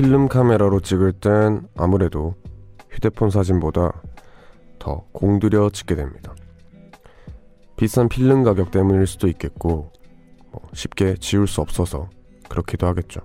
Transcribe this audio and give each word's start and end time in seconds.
필름 0.00 0.28
카메라로 0.28 0.80
찍을 0.80 1.12
땐 1.12 1.68
아무래도 1.76 2.34
휴대폰 2.88 3.28
사진보다 3.28 4.00
더 4.78 5.04
공들여 5.12 5.68
찍게 5.68 5.94
됩니다. 5.94 6.34
비싼 7.76 8.08
필름 8.08 8.42
가격 8.42 8.70
때문일 8.70 9.06
수도 9.06 9.28
있겠고 9.28 9.92
뭐 10.52 10.62
쉽게 10.72 11.16
지울 11.20 11.46
수 11.46 11.60
없어서 11.60 12.08
그렇기도 12.48 12.86
하겠죠. 12.86 13.20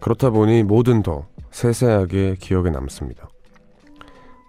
그렇다 0.00 0.30
보니 0.30 0.64
뭐든 0.64 1.04
더 1.04 1.28
세세하게 1.52 2.34
기억에 2.40 2.70
남습니다. 2.70 3.28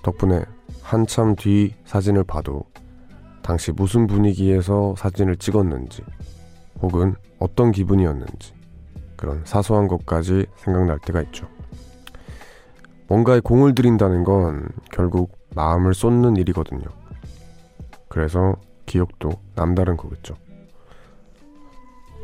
덕분에 0.02 0.46
한참 0.82 1.36
뒤 1.36 1.76
사진을 1.86 2.24
봐도 2.24 2.64
당시 3.44 3.72
무슨 3.72 4.08
분위기에서 4.08 4.96
사진을 4.98 5.36
찍었는지 5.36 6.02
혹은 6.82 7.14
어떤 7.38 7.72
기분이었는지 7.72 8.55
그런 9.16 9.42
사소한 9.46 9.88
것까지 9.88 10.46
생각날 10.58 11.00
때가 11.00 11.22
있죠. 11.24 11.48
뭔가에 13.08 13.40
공을 13.40 13.76
들인다는 13.76 14.24
건 14.24 14.68
결국 14.92 15.38
마음을 15.56 15.94
쏟는 15.94 16.38
일이거든요. 16.38 16.84
그래서 18.08 18.56
기억도 18.86 19.32
남다른 19.56 19.98
거겠죠. 19.98 20.36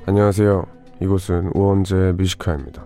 안녕하세요. 0.06 0.66
이곳은 1.02 1.52
우원재 1.54 2.14
뮤지카입니다. 2.18 2.86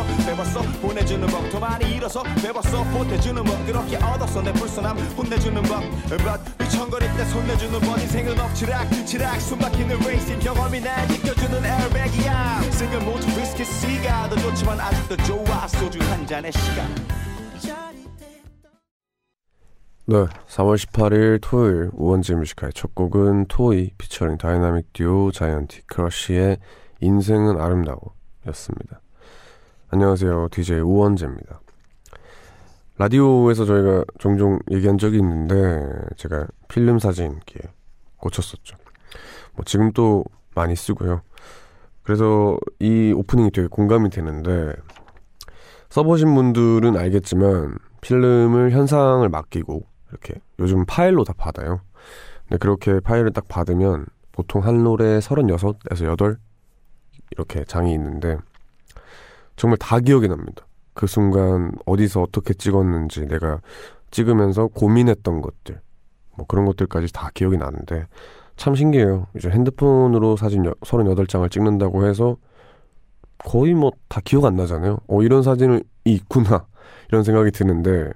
잃어서 0.00 0.24
배웠어. 0.24 0.62
보내주는 0.80 1.26
법더 1.26 1.60
많이 1.60 1.94
잃어서 1.94 2.22
배웠어. 2.22 2.84
보태주는 2.84 3.42
법 3.42 3.66
그렇게 3.66 3.96
얻었어. 3.96 4.42
내 4.42 4.52
불선함 4.52 4.96
혼내주는 4.98 5.62
법. 5.62 5.82
But 6.08 6.40
미천거릴 6.58 7.08
때 7.16 7.24
손내주는 7.26 7.80
법. 7.80 7.98
인생은 7.98 8.40
엎치락치락. 8.40 9.40
숨막히는 9.40 9.98
레이싱 10.00 10.38
경험이 10.40 10.80
날 10.80 11.06
느껴주는 11.08 11.64
에어백이야. 11.64 12.62
생은 12.70 13.04
모두 13.04 13.26
리스키 13.38 13.64
씨가. 13.64 14.28
더 14.30 14.36
좋지만 14.36 14.80
아직도 14.80 15.16
좋아. 15.18 15.68
소주 15.68 15.98
한 16.10 16.26
잔의 16.26 16.52
시간. 16.52 16.88
네, 20.06 20.16
4월 20.48 20.76
18일 20.76 21.38
토요일 21.40 21.90
우원재 21.92 22.34
뮤지카의 22.34 22.72
첫 22.72 22.96
곡은 22.96 23.46
토이 23.46 23.92
피처링 23.96 24.38
다이나믹 24.38 24.92
듀오 24.92 25.30
자이언티 25.30 25.82
크러쉬의 25.86 26.58
인생은 27.00 27.60
아름다워 27.60 28.00
였습니다. 28.48 29.00
안녕하세요. 29.92 30.50
DJ 30.52 30.78
우원재입니다. 30.82 31.60
라디오에서 32.96 33.64
저희가 33.64 34.04
종종 34.20 34.60
얘기한 34.70 34.98
적이 34.98 35.18
있는데 35.18 35.84
제가 36.16 36.46
필름 36.68 37.00
사진기에 37.00 37.62
꽂혔었죠. 38.18 38.76
뭐 39.56 39.64
지금 39.64 39.90
또 39.90 40.24
많이 40.54 40.76
쓰고요. 40.76 41.22
그래서 42.04 42.56
이 42.78 43.12
오프닝이 43.16 43.50
되게 43.50 43.66
공감이 43.66 44.10
되는데 44.10 44.74
써보신 45.88 46.36
분들은 46.36 46.96
알겠지만 46.96 47.76
필름을 48.00 48.70
현상을 48.70 49.28
맡기고 49.28 49.82
이렇게 50.10 50.34
요즘 50.60 50.84
파일로 50.86 51.24
다 51.24 51.32
받아요. 51.36 51.80
근데 52.48 52.58
그렇게 52.58 53.00
파일을 53.00 53.32
딱 53.32 53.48
받으면 53.48 54.06
보통 54.30 54.64
한 54.64 54.84
롤에 54.84 55.18
36에서 55.18 56.16
8 56.16 56.36
이렇게 57.32 57.64
장이 57.64 57.92
있는데 57.94 58.38
정말 59.60 59.76
다 59.76 60.00
기억이 60.00 60.26
납니다. 60.26 60.66
그 60.94 61.06
순간 61.06 61.72
어디서 61.84 62.22
어떻게 62.22 62.54
찍었는지 62.54 63.26
내가 63.26 63.60
찍으면서 64.10 64.68
고민했던 64.68 65.42
것들 65.42 65.82
뭐 66.34 66.46
그런 66.46 66.64
것들까지 66.64 67.12
다 67.12 67.28
기억이 67.34 67.58
나는데 67.58 68.06
참 68.56 68.74
신기해요. 68.74 69.26
이제 69.36 69.50
핸드폰으로 69.50 70.36
사진 70.38 70.62
38장을 70.62 71.50
찍는다고 71.50 72.06
해서 72.06 72.38
거의 73.44 73.74
뭐 73.74 73.90
다 74.08 74.22
기억 74.24 74.46
안 74.46 74.56
나잖아요. 74.56 75.00
어 75.08 75.22
이런 75.22 75.42
사진이 75.42 75.82
있구나 76.06 76.66
이런 77.10 77.22
생각이 77.22 77.50
드는데 77.50 78.10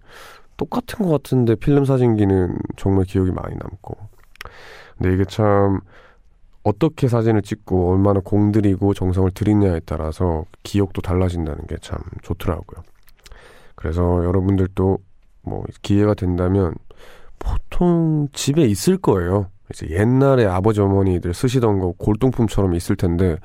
똑같은 0.57 1.05
것 1.05 1.11
같은데 1.11 1.57
필름 1.57 1.85
사진기는 1.85 2.57
정말 2.79 3.05
기억이 3.05 3.33
많이 3.33 3.55
남고 3.55 3.99
근데 4.97 5.13
이게 5.13 5.27
참 5.27 5.81
어떻게 6.65 7.09
사진을 7.09 7.43
찍고 7.43 7.93
얼마나 7.93 8.21
공들이고 8.21 8.95
정성을 8.95 9.31
들이냐에 9.33 9.81
따라서 9.87 10.45
기억도 10.63 11.03
달라진다는 11.03 11.67
게 11.67 11.77
참 11.81 11.99
좋더라고요. 12.23 12.83
그래서 13.75 14.25
여러분들도 14.25 14.99
뭐 15.43 15.65
기회가 15.83 16.15
된다면 16.15 16.75
보통 17.39 18.29
집에 18.33 18.63
있을 18.65 18.97
거예요. 18.97 19.51
이제 19.71 19.89
옛날에 19.91 20.47
아버지 20.47 20.81
어머니들 20.81 21.35
쓰시던 21.35 21.81
거 21.81 21.93
골동품처럼 21.99 22.75
있을 22.75 22.97
텐데 22.97 23.37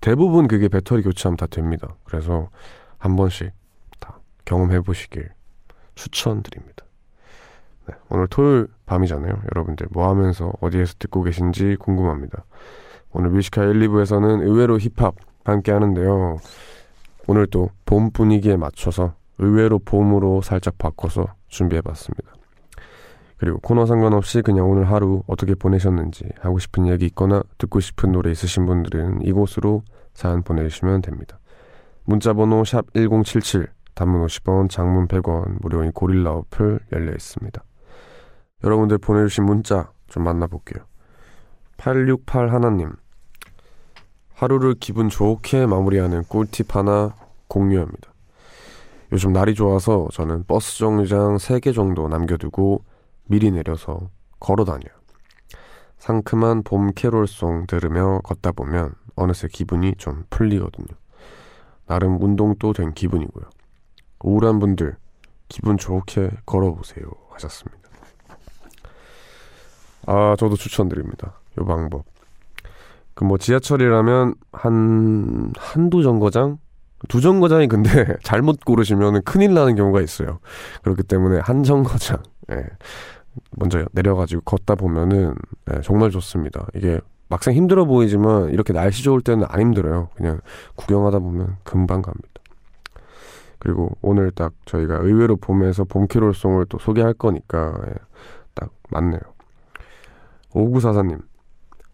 대부분 0.00 0.48
그게 0.48 0.68
배터리 0.68 1.02
교체하면 1.02 1.36
다 1.36 1.46
됩니다. 1.46 1.94
그래서 2.04 2.48
한 2.98 3.14
번씩 3.16 3.52
다 4.00 4.18
경험해 4.44 4.80
보시길 4.80 5.28
추천드립니다. 5.94 6.85
네, 7.88 7.94
오늘 8.08 8.26
토요일 8.28 8.68
밤이잖아요. 8.86 9.32
여러분들 9.54 9.86
뭐 9.90 10.08
하면서 10.08 10.52
어디에서 10.60 10.94
듣고 10.98 11.22
계신지 11.22 11.76
궁금합니다. 11.78 12.44
오늘 13.12 13.30
뮤지카 13.30 13.64
1, 13.64 13.88
2부에서는 13.88 14.42
의외로 14.42 14.78
힙합 14.78 15.14
함께 15.44 15.72
하는데요. 15.72 16.38
오늘 17.28 17.46
또 17.46 17.70
봄 17.86 18.10
분위기에 18.10 18.56
맞춰서 18.56 19.14
의외로 19.38 19.78
봄으로 19.78 20.42
살짝 20.42 20.76
바꿔서 20.78 21.26
준비해봤습니다. 21.48 22.32
그리고 23.38 23.58
코너 23.60 23.86
상관없이 23.86 24.42
그냥 24.42 24.68
오늘 24.68 24.90
하루 24.90 25.22
어떻게 25.26 25.54
보내셨는지 25.54 26.24
하고 26.40 26.58
싶은 26.58 26.86
얘기 26.88 27.06
있거나 27.06 27.42
듣고 27.58 27.80
싶은 27.80 28.12
노래 28.12 28.30
있으신 28.30 28.66
분들은 28.66 29.22
이곳으로 29.22 29.82
사연 30.14 30.42
보내주시면 30.42 31.02
됩니다. 31.02 31.38
문자번호 32.04 32.64
샵 32.64 32.86
1077, 32.94 33.68
단문 33.94 34.24
50원, 34.26 34.70
장문 34.70 35.06
100원, 35.06 35.60
무료인 35.60 35.92
고릴라 35.92 36.32
어플 36.32 36.80
열려 36.92 37.12
있습니다. 37.12 37.62
여러분들 38.64 38.98
보내주신 38.98 39.44
문자 39.44 39.90
좀 40.08 40.24
만나볼게요. 40.24 40.84
868 41.76 42.52
하나님. 42.52 42.92
하루를 44.32 44.74
기분 44.74 45.08
좋게 45.08 45.66
마무리하는 45.66 46.24
꿀팁 46.24 46.74
하나 46.74 47.14
공유합니다. 47.48 48.12
요즘 49.12 49.32
날이 49.32 49.54
좋아서 49.54 50.08
저는 50.12 50.44
버스 50.44 50.78
정류장 50.78 51.36
3개 51.36 51.74
정도 51.74 52.08
남겨두고 52.08 52.84
미리 53.26 53.50
내려서 53.50 54.10
걸어 54.40 54.64
다녀요. 54.64 54.94
상큼한 55.98 56.62
봄 56.62 56.92
캐롤송 56.92 57.66
들으며 57.66 58.20
걷다 58.24 58.52
보면 58.52 58.94
어느새 59.14 59.48
기분이 59.48 59.94
좀 59.96 60.24
풀리거든요. 60.30 60.86
나름 61.86 62.20
운동도 62.20 62.72
된 62.72 62.92
기분이고요. 62.92 63.44
우울한 64.20 64.58
분들 64.58 64.96
기분 65.48 65.78
좋게 65.78 66.30
걸어보세요 66.44 67.06
하셨습니다. 67.30 67.75
아, 70.06 70.36
저도 70.38 70.56
추천드립니다. 70.56 71.34
요 71.60 71.64
방법. 71.64 72.04
그 73.14 73.24
뭐 73.24 73.38
지하철이라면 73.38 74.34
한 74.52 75.50
한두 75.56 76.02
정거장 76.02 76.58
두 77.08 77.20
정거장이 77.22 77.66
근데 77.66 77.88
잘못 78.22 78.62
고르시면 78.64 79.22
큰일 79.22 79.54
나는 79.54 79.74
경우가 79.74 80.02
있어요. 80.02 80.38
그렇기 80.82 81.02
때문에 81.04 81.40
한 81.40 81.62
정거장 81.62 82.22
예. 82.52 82.64
먼저 83.52 83.84
내려가지고 83.92 84.42
걷다 84.42 84.74
보면은 84.74 85.34
예, 85.72 85.80
정말 85.82 86.10
좋습니다. 86.10 86.66
이게 86.74 87.00
막상 87.28 87.54
힘들어 87.54 87.84
보이지만 87.86 88.50
이렇게 88.50 88.72
날씨 88.72 89.02
좋을 89.02 89.20
때는 89.22 89.46
안 89.48 89.60
힘들어요. 89.60 90.10
그냥 90.14 90.40
구경하다 90.76 91.18
보면 91.18 91.56
금방 91.64 92.02
갑니다. 92.02 92.28
그리고 93.58 93.96
오늘 94.02 94.30
딱 94.30 94.52
저희가 94.66 94.96
의외로 94.98 95.36
봄에서 95.36 95.84
봄캐롤송을 95.84 96.66
또 96.68 96.78
소개할 96.78 97.14
거니까 97.14 97.74
예, 97.88 97.94
딱 98.54 98.70
맞네요. 98.90 99.20
5944님, 100.50 101.22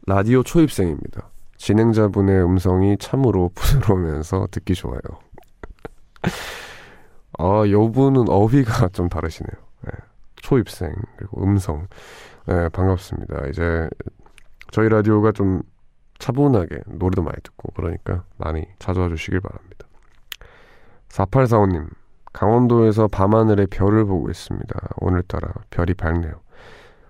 라디오 0.06 0.42
초입생입니다. 0.42 1.30
진행자분의 1.56 2.44
음성이 2.44 2.96
참으로 2.98 3.50
부드러우면서 3.54 4.48
듣기 4.50 4.74
좋아요. 4.74 5.00
아, 7.38 7.64
여분은 7.68 8.28
어휘가 8.28 8.88
좀 8.92 9.08
다르시네요. 9.08 9.62
네, 9.82 9.90
초입생, 10.36 10.92
그리고 11.16 11.42
음성. 11.42 11.86
네, 12.46 12.68
반갑습니다. 12.68 13.46
이제 13.48 13.88
저희 14.70 14.88
라디오가 14.88 15.32
좀 15.32 15.62
차분하게 16.18 16.82
노래도 16.86 17.22
많이 17.22 17.36
듣고 17.42 17.72
그러니까 17.74 18.24
많이 18.36 18.66
찾아와 18.78 19.08
주시길 19.08 19.40
바랍니다. 19.40 19.86
4845님, 21.08 21.88
강원도에서 22.32 23.08
밤하늘의 23.08 23.66
별을 23.68 24.04
보고 24.04 24.30
있습니다. 24.30 24.88
오늘따라 24.96 25.52
별이 25.70 25.94
밝네요. 25.94 26.41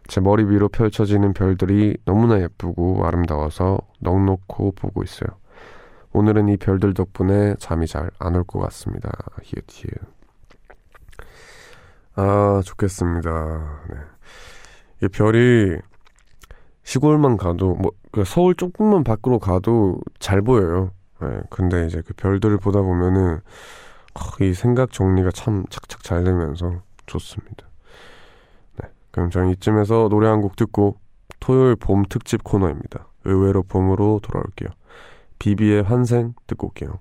제 0.09 0.21
머리 0.21 0.45
위로 0.45 0.69
펼쳐지는 0.69 1.33
별들이 1.33 1.97
너무나 2.05 2.41
예쁘고 2.41 3.07
아름다워서 3.07 3.79
넋놓고 4.01 4.73
보고 4.73 5.03
있어요. 5.03 5.29
오늘은 6.13 6.49
이 6.49 6.57
별들 6.59 6.93
덕분에 6.95 7.55
잠이 7.59 7.87
잘 7.87 8.11
안 8.19 8.35
올 8.35 8.45
것 8.45 8.59
같습니다. 8.61 9.11
히읗 9.43 9.65
히읗. 9.69 9.95
아 12.17 12.61
좋겠습니다. 12.65 13.81
네. 13.91 13.97
이 15.03 15.09
별이 15.09 15.79
시골만 16.85 17.37
가도 17.37 17.75
뭐그 17.77 18.25
서울 18.27 18.55
조금만 18.55 19.05
밖으로 19.05 19.39
가도 19.39 20.01
잘 20.19 20.43
보여요. 20.43 20.91
네, 21.21 21.41
근데 21.51 21.87
이제 21.87 22.03
그 22.05 22.13
별들을 22.15 22.59
보다 22.59 22.83
보면은 22.83 23.37
어, 24.15 24.45
이 24.45 24.53
생각 24.53 24.93
정리가 24.93 25.31
참 25.31 25.65
착착 25.71 26.03
잘 26.03 26.25
되면서 26.25 26.83
좋습니다. 27.07 27.67
네, 29.13 29.17
그럼 29.17 29.31
저는 29.31 29.51
이쯤에서 29.51 30.09
노래 30.09 30.29
한 30.29 30.41
곡 30.41 30.57
듣고 30.57 30.97
토요일 31.41 31.77
봄 31.77 32.05
특집 32.09 32.43
코너입니다. 32.45 33.07
의외로 33.25 33.63
봄으로 33.63 34.21
돌아올게요. 34.23 34.71
비비의 35.39 35.83
환생 35.83 36.35
듣고 36.47 36.69
올게요. 36.69 36.99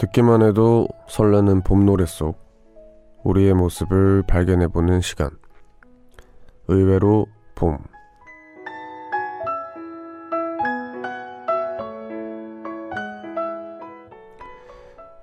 듣기만 0.00 0.40
해도 0.40 0.88
설레는 1.08 1.60
봄 1.60 1.84
노래 1.84 2.06
속 2.06 2.40
우리의 3.22 3.52
모습을 3.52 4.22
발견해보는 4.26 5.02
시간. 5.02 5.28
의외로 6.68 7.26
봄. 7.54 7.76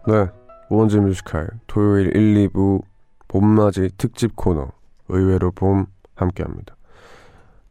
네. 0.05 0.27
우원재 0.69 0.99
뮤지컬 0.99 1.49
토요일 1.65 2.15
1, 2.15 2.49
2부 2.49 2.83
봄맞이 3.27 3.89
특집 3.97 4.35
코너 4.35 4.67
의외로 5.07 5.49
봄 5.49 5.87
함께 6.13 6.43
합니다. 6.43 6.75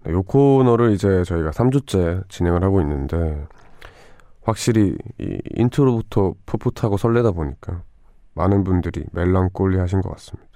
네, 0.02 0.10
이 0.10 0.14
코너를 0.26 0.90
이제 0.90 1.22
저희가 1.22 1.50
3주째 1.50 2.28
진행을 2.28 2.64
하고 2.64 2.80
있는데 2.80 3.46
확실히 4.46 4.96
이 5.18 5.40
인트로부터 5.56 6.34
풋풋하고 6.46 6.96
설레다 6.96 7.32
보니까 7.32 7.82
많은 8.34 8.62
분들이 8.62 9.04
멜랑꼴리 9.12 9.76
하신 9.78 10.00
것 10.02 10.10
같습니다. 10.10 10.46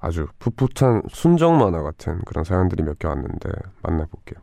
아주 0.00 0.26
풋풋한 0.38 1.02
순정 1.10 1.58
만화 1.58 1.82
같은 1.82 2.18
그런 2.24 2.44
사연들이 2.44 2.82
몇 2.82 2.98
개 2.98 3.06
왔는데 3.06 3.50
만나볼게요. 3.82 4.40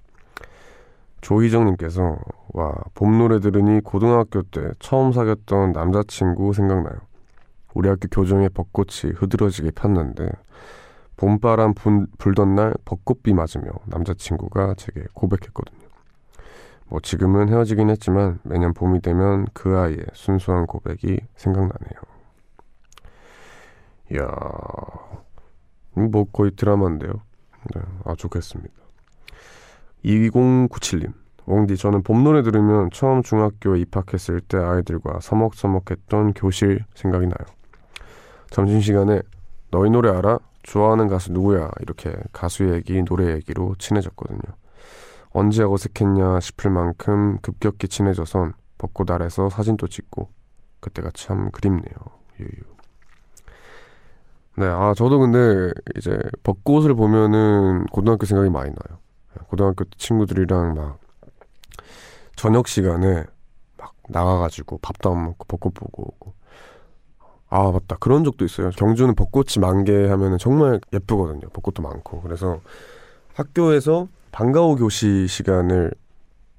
조희정님께서 1.22 2.18
와 2.54 2.72
봄 2.94 3.18
노래 3.18 3.40
들으니 3.40 3.82
고등학교 3.82 4.44
때 4.44 4.70
처음 4.80 5.12
사귀었던 5.12 5.72
남자친구 5.72 6.54
생각나요. 6.54 6.96
우리 7.74 7.90
학교 7.90 8.08
교정에 8.10 8.48
벚꽃이 8.50 9.14
흐드러지게 9.16 9.72
폈는데 9.72 10.30
봄바람 11.18 11.74
불던 12.20 12.54
날 12.56 12.76
벚꽃비 12.86 13.34
맞으며 13.34 13.72
남자친구가 13.86 14.76
제게 14.78 15.04
고백했거든요. 15.14 15.85
뭐 16.88 17.00
지금은 17.00 17.50
헤어지긴 17.50 17.90
했지만 17.90 18.40
매년 18.44 18.74
봄이 18.74 19.02
되면 19.02 19.46
그 19.54 19.78
아이의 19.78 20.06
순수한 20.14 20.66
고백이 20.66 21.20
생각나네요. 21.36 22.02
이야, 24.14 24.28
뭐 25.94 26.26
거의 26.32 26.52
드라마인데요. 26.56 27.14
네, 27.74 27.82
아 28.06 28.14
좋겠습니다. 28.16 28.74
2097님, 30.04 31.14
웡디 31.48 31.78
저는 31.78 32.04
봄 32.04 32.24
노래 32.24 32.44
들으면 32.44 32.92
처음 32.92 33.24
중학교에 33.24 33.80
입학했을 33.80 34.42
때 34.42 34.58
아이들과 34.58 35.20
서먹서먹했던 35.22 36.34
교실 36.34 36.86
생각이 36.94 37.26
나요. 37.26 37.56
점심시간에 38.52 39.22
너희 39.72 39.90
노래 39.90 40.10
알아? 40.12 40.40
좋아하는 40.62 41.08
가수 41.08 41.32
누구야? 41.32 41.70
이렇게 41.82 42.16
가수 42.32 42.72
얘기, 42.74 43.02
노래 43.04 43.34
얘기로 43.34 43.76
친해졌거든요. 43.80 44.40
언제 45.36 45.64
어색했냐 45.64 46.40
싶을 46.40 46.72
만큼 46.72 47.38
급격히 47.42 47.90
친해져선 47.90 48.54
벚꽃 48.78 49.12
아래서 49.12 49.50
사진도 49.50 49.90
찍고 49.90 50.30
그때가 50.80 51.12
참 51.14 51.52
그립네요. 51.52 51.94
유유. 52.40 52.64
네, 54.58 54.66
아 54.66 54.94
저도 54.96 55.20
근데 55.20 55.74
이제 55.98 56.18
벚꽃을 56.44 56.94
보면은 56.94 57.86
고등학교 57.88 58.26
생각이 58.26 58.50
많이 58.50 58.70
나요. 58.70 59.00
고등학교 59.50 59.84
친구들이랑 59.98 60.74
막 60.74 61.00
저녁 62.38 62.70
시간에 62.70 63.26
막 63.76 63.94
나가가지고 64.08 64.78
밥도 64.78 65.12
안 65.12 65.26
먹고 65.26 65.46
벚꽃 65.50 65.74
보고 65.74 66.04
오고. 66.04 66.34
아 67.50 67.72
맞다 67.72 67.98
그런 68.00 68.24
적도 68.24 68.46
있어요. 68.46 68.70
경주는 68.70 69.14
벚꽃이 69.16 69.60
만개하면은 69.60 70.38
정말 70.38 70.80
예쁘거든요. 70.94 71.50
벚꽃도 71.50 71.82
많고 71.82 72.22
그래서 72.22 72.62
학교에서 73.34 74.08
방과후 74.36 74.76
교시 74.76 75.28
시간을 75.30 75.94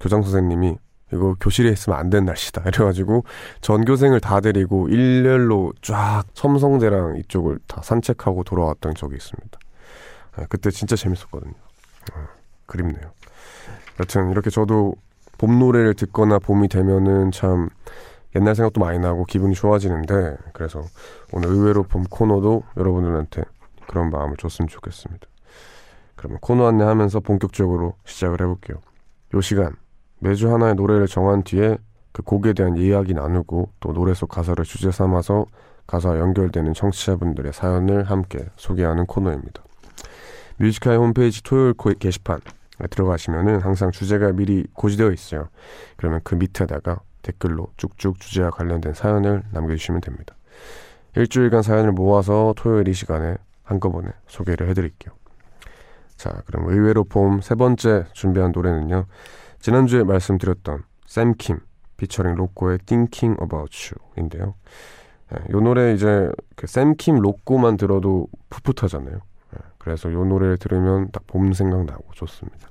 교장 0.00 0.22
선생님이 0.22 0.78
이거 1.12 1.36
교실에 1.38 1.68
있으면 1.68 1.98
안 1.98 2.08
되는 2.08 2.24
날씨다. 2.24 2.62
이래가지고 2.66 3.24
전교생을 3.60 4.18
다 4.20 4.40
데리고 4.40 4.88
일렬로 4.88 5.74
쫙 5.82 6.24
첨성대랑 6.32 7.18
이쪽을 7.18 7.58
다 7.66 7.82
산책하고 7.84 8.44
돌아왔던 8.44 8.94
적이 8.94 9.16
있습니다. 9.16 9.58
네, 10.38 10.46
그때 10.48 10.70
진짜 10.70 10.96
재밌었거든요. 10.96 11.52
어, 12.14 12.26
그립네요. 12.64 13.10
여튼 14.00 14.30
이렇게 14.30 14.48
저도 14.48 14.94
봄 15.36 15.58
노래를 15.58 15.92
듣거나 15.92 16.38
봄이 16.38 16.68
되면은 16.68 17.30
참 17.30 17.68
옛날 18.34 18.54
생각도 18.54 18.80
많이 18.80 18.98
나고 18.98 19.26
기분이 19.26 19.54
좋아지는데 19.54 20.38
그래서 20.54 20.82
오늘 21.30 21.50
의외로 21.50 21.82
봄 21.82 22.04
코너도 22.04 22.62
여러분들한테 22.78 23.42
그런 23.86 24.08
마음을 24.08 24.38
줬으면 24.38 24.66
좋겠습니다. 24.66 25.26
그러면 26.16 26.38
코너 26.40 26.66
안내하면서 26.66 27.20
본격적으로 27.20 27.94
시작을 28.04 28.40
해볼게요. 28.40 28.78
요 29.34 29.40
시간 29.40 29.76
매주 30.18 30.52
하나의 30.52 30.74
노래를 30.74 31.06
정한 31.06 31.42
뒤에 31.42 31.78
그 32.12 32.22
곡에 32.22 32.54
대한 32.54 32.76
이야기 32.76 33.12
나누고 33.12 33.70
또 33.80 33.92
노래 33.92 34.14
속 34.14 34.30
가사를 34.30 34.64
주제 34.64 34.90
삼아서 34.90 35.46
가사와 35.86 36.18
연결되는 36.18 36.72
청취자분들의 36.72 37.52
사연을 37.52 38.04
함께 38.04 38.46
소개하는 38.56 39.06
코너입니다. 39.06 39.62
Music 40.56 40.75
High의 40.75 40.96
홈페이지 40.98 41.42
토요일 41.42 41.74
게시판 41.74 42.40
들어가시면은 42.90 43.60
항상 43.60 43.90
주제가 43.90 44.32
미리 44.32 44.66
고지되어 44.72 45.10
있어요. 45.12 45.48
그러면 45.96 46.20
그 46.24 46.34
밑에다가 46.34 47.00
댓글로 47.22 47.68
쭉쭉 47.76 48.20
주제와 48.20 48.50
관련된 48.50 48.94
사연을 48.94 49.42
남겨주시면 49.52 50.00
됩니다. 50.00 50.34
일주일간 51.16 51.62
사연을 51.62 51.92
모아서 51.92 52.54
토요일 52.56 52.88
이 52.88 52.94
시간에 52.94 53.36
한꺼번에 53.62 54.08
소개를 54.26 54.68
해드릴게요. 54.68 55.14
자, 56.16 56.42
그럼 56.46 56.68
의외로 56.68 57.04
봄 57.04 57.40
세 57.40 57.54
번째 57.54 58.06
준비한 58.12 58.52
노래는요. 58.52 59.06
지난주에 59.60 60.04
말씀드렸던 60.04 60.84
샘킴 61.06 61.60
피처링 61.96 62.34
로꼬의 62.34 62.78
Thinking 62.86 63.40
About 63.42 63.94
You인데요. 64.16 64.54
네, 65.30 65.38
요 65.50 65.60
노래 65.60 65.92
이제 65.94 66.30
그 66.54 66.66
샘킴 66.66 67.16
로꼬만 67.16 67.76
들어도 67.76 68.28
풋풋하잖아요. 68.50 69.14
네, 69.16 69.58
그래서 69.78 70.12
요 70.12 70.24
노래를 70.24 70.56
들으면 70.58 71.10
딱 71.10 71.26
봄 71.26 71.52
생각나고 71.52 72.04
좋습니다. 72.12 72.68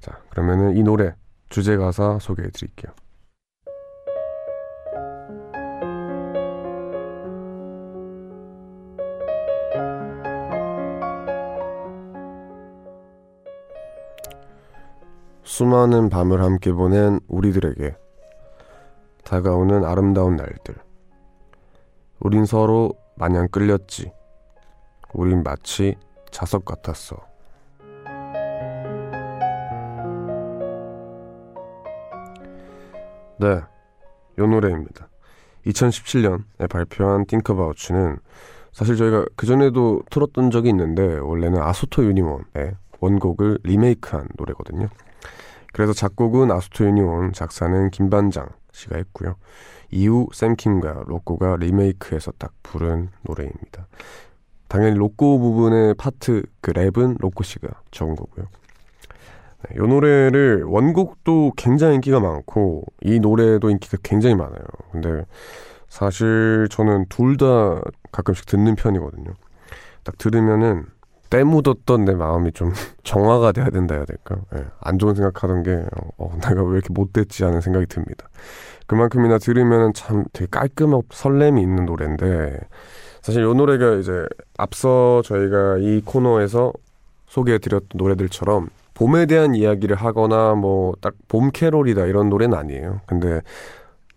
자, 0.00 0.18
그러면은 0.30 0.76
이 0.76 0.82
노래 0.82 1.14
주제 1.48 1.76
가사 1.76 2.18
소개해 2.20 2.50
드릴게요. 2.50 2.92
수많은 15.50 16.10
밤을 16.10 16.44
함께 16.44 16.72
보낸 16.72 17.18
우리들에게 17.26 17.96
다가오는 19.24 19.84
아름다운 19.84 20.36
날들. 20.36 20.76
우린 22.20 22.46
서로 22.46 22.92
마냥 23.16 23.48
끌렸지. 23.48 24.12
우린 25.12 25.42
마치 25.42 25.96
자석 26.30 26.64
같았어. 26.64 27.16
네, 33.40 33.60
요 34.38 34.46
노래입니다. 34.46 35.08
2017년에 35.66 36.70
발표한 36.70 37.26
You는 37.28 38.20
사실 38.70 38.94
저희가 38.94 39.26
그전에도 39.34 40.02
틀었던 40.10 40.52
적이 40.52 40.68
있는데 40.68 41.18
원래는 41.18 41.60
아소토 41.60 42.04
유니몬의 42.04 42.76
원곡을 43.00 43.58
리메이크한 43.64 44.28
노래거든요. 44.38 44.88
그래서 45.72 45.92
작곡은 45.92 46.50
아스토 46.50 46.84
유니온, 46.84 47.32
작사는 47.32 47.90
김반장 47.90 48.48
씨가 48.72 48.96
했고요. 48.96 49.36
이후 49.90 50.28
샘킴과 50.32 51.04
로꼬가 51.06 51.56
리메이크해서 51.56 52.32
딱 52.38 52.52
부른 52.62 53.10
노래입니다. 53.22 53.86
당연히 54.68 54.96
로꼬 54.96 55.38
부분의 55.40 55.94
파트 55.94 56.42
그 56.60 56.72
랩은 56.72 57.16
로꼬 57.18 57.42
씨가 57.42 57.68
적은 57.90 58.14
거고요. 58.14 58.46
네, 59.68 59.74
이 59.76 59.78
노래를 59.86 60.62
원곡도 60.62 61.52
굉장히 61.56 61.96
인기가 61.96 62.20
많고 62.20 62.84
이 63.02 63.18
노래도 63.18 63.68
인기가 63.68 63.98
굉장히 64.02 64.36
많아요. 64.36 64.64
근데 64.92 65.24
사실 65.88 66.68
저는 66.70 67.06
둘 67.08 67.36
다 67.36 67.80
가끔씩 68.12 68.46
듣는 68.46 68.76
편이거든요. 68.76 69.32
딱 70.04 70.16
들으면은 70.18 70.86
때 71.30 71.44
묻었던 71.44 72.04
내 72.04 72.14
마음이 72.14 72.52
좀 72.52 72.72
정화가 73.04 73.52
돼야 73.52 73.70
된다 73.70 73.94
해야 73.94 74.04
될까? 74.04 74.36
네, 74.52 74.64
안 74.80 74.98
좋은 74.98 75.14
생각하던 75.14 75.62
게 75.62 75.82
어, 76.18 76.36
내가 76.42 76.62
왜 76.64 76.72
이렇게 76.74 76.88
못됐지 76.92 77.44
하는 77.44 77.60
생각이 77.60 77.86
듭니다. 77.86 78.28
그만큼이나 78.86 79.38
들으면 79.38 79.92
참 79.94 80.24
되게 80.32 80.48
깔끔하고 80.50 81.04
설렘이 81.12 81.62
있는 81.62 81.86
노래인데 81.86 82.58
사실 83.22 83.44
이 83.44 83.54
노래가 83.54 83.94
이제 83.94 84.26
앞서 84.58 85.22
저희가 85.24 85.78
이 85.78 86.00
코너에서 86.04 86.72
소개해드렸던 87.28 87.90
노래들처럼 87.94 88.68
봄에 88.94 89.26
대한 89.26 89.54
이야기를 89.54 89.94
하거나 89.96 90.54
뭐 90.54 90.94
딱 91.00 91.14
봄 91.28 91.50
캐롤이다 91.52 92.06
이런 92.06 92.28
노래는 92.28 92.58
아니에요. 92.58 93.00
근데 93.06 93.40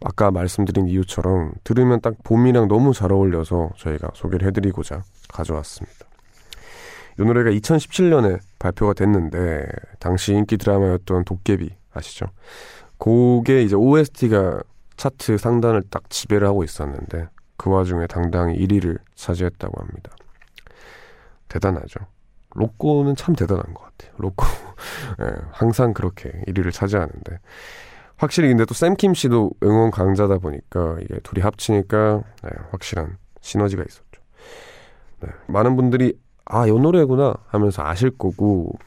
아까 0.03 0.32
말씀드린 0.32 0.88
이유처럼 0.88 1.53
들으면 1.63 2.01
딱 2.01 2.15
봄이랑 2.24 2.67
너무 2.67 2.93
잘 2.93 3.12
어울려서 3.13 3.70
저희가 3.77 4.10
소개를 4.15 4.48
해드리고자 4.48 5.03
가져왔습니다. 5.29 6.03
이 7.20 7.24
노래가 7.24 7.50
2017년에 7.51 8.39
발표가 8.60 8.93
됐는데 8.93 9.67
당시 10.00 10.34
인기 10.34 10.58
드라마였던 10.58 11.25
도깨비 11.25 11.70
아시죠? 11.93 12.27
곡의 12.98 13.65
이제 13.65 13.75
OST가 13.75 14.62
차트 14.98 15.38
상단을 15.38 15.84
딱 15.89 16.10
지배를 16.10 16.48
하고 16.48 16.63
있었는데 16.63 17.27
그 17.58 17.70
와중에 17.70 18.08
당당히 18.08 18.58
1위를 18.58 19.00
차지했다고 19.15 19.82
합니다. 19.82 20.12
대단하죠. 21.50 22.00
로꼬는 22.55 23.15
참 23.15 23.36
대단한 23.36 23.74
것 23.74 23.84
같아요. 23.84 24.13
로꼬 24.17 24.46
예, 25.22 25.32
항상 25.51 25.93
그렇게 25.93 26.32
1위를 26.48 26.72
차지하는데 26.72 27.39
확실히 28.17 28.48
근데 28.50 28.65
또 28.65 28.74
샘킴 28.74 29.13
씨도 29.13 29.51
응원 29.63 29.91
강자다 29.91 30.38
보니까 30.38 30.98
이게 31.01 31.20
둘이 31.24 31.41
합치니까 31.41 32.22
네, 32.43 32.50
확실한 32.72 33.17
시너지가 33.41 33.84
있었죠. 33.84 34.22
네, 35.22 35.29
많은 35.48 35.75
분들이 35.75 36.17
아, 36.46 36.68
이 36.68 36.72
노래구나 36.72 37.36
하면서 37.48 37.84
아실 37.84 38.12
거고 38.12 38.78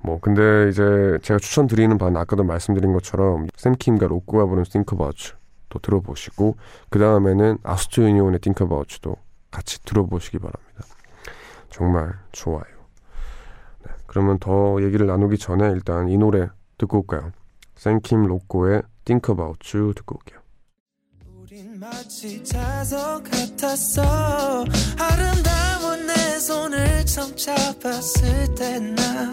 뭐 0.00 0.18
근데 0.20 0.68
이제 0.68 1.18
제가 1.22 1.38
추천드리는 1.38 1.96
바는 1.96 2.16
아까도 2.20 2.42
말씀드린 2.42 2.92
것처럼 2.92 3.46
샘킴과 3.56 4.08
로꼬가 4.08 4.46
부른 4.46 4.64
Think 4.64 4.96
About 4.96 5.34
또 5.68 5.78
들어보시고 5.78 6.56
그 6.90 6.98
다음에는 6.98 7.58
아스트 7.62 8.00
유니온의 8.00 8.40
Think 8.40 8.64
About 8.64 8.92
You도 8.94 9.16
같이 9.50 9.82
들어보시기 9.84 10.38
바랍니다. 10.38 10.84
정말 11.70 12.14
좋아요. 12.32 12.64
네, 13.86 13.92
그러면 14.06 14.38
더 14.38 14.82
얘기를 14.82 15.06
나누기 15.06 15.38
전에 15.38 15.70
일단 15.70 16.08
이 16.08 16.18
노래 16.18 16.48
듣고 16.78 16.98
올까요? 16.98 17.30
샘킴 17.76 18.24
로꼬의 18.24 18.82
Think 19.04 19.32
About 19.32 19.76
You 19.76 19.94
듣고 19.94 20.16
올게요. 20.16 20.42
마치 21.78 22.42
자석 22.44 23.24
같았어 23.24 24.64
아름다운 24.98 25.42
내 25.42 25.81
손을 26.42 27.06
처음 27.06 27.36
잡았을 27.36 28.52
때나 28.56 29.30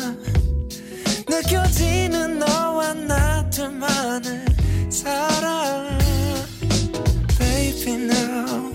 느껴지는 1.27 2.37
너와 2.37 2.93
나 2.93 3.49
둘만을 3.49 4.45
살아 4.91 5.89
Baby 7.39 7.93
now 7.95 8.71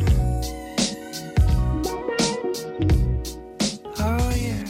oh 4.00 4.28
yeah. 4.34 4.64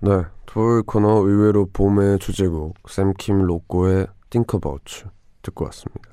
네, 0.00 0.24
토요일 0.46 0.82
코너 0.82 1.20
의외로 1.24 1.66
봄의 1.72 2.18
주제곡 2.18 2.74
샘킴 2.90 3.42
로꼬의 3.42 4.08
Think 4.30 4.58
About 4.58 5.04
You 5.04 5.12
듣고 5.42 5.66
왔습니다. 5.66 6.10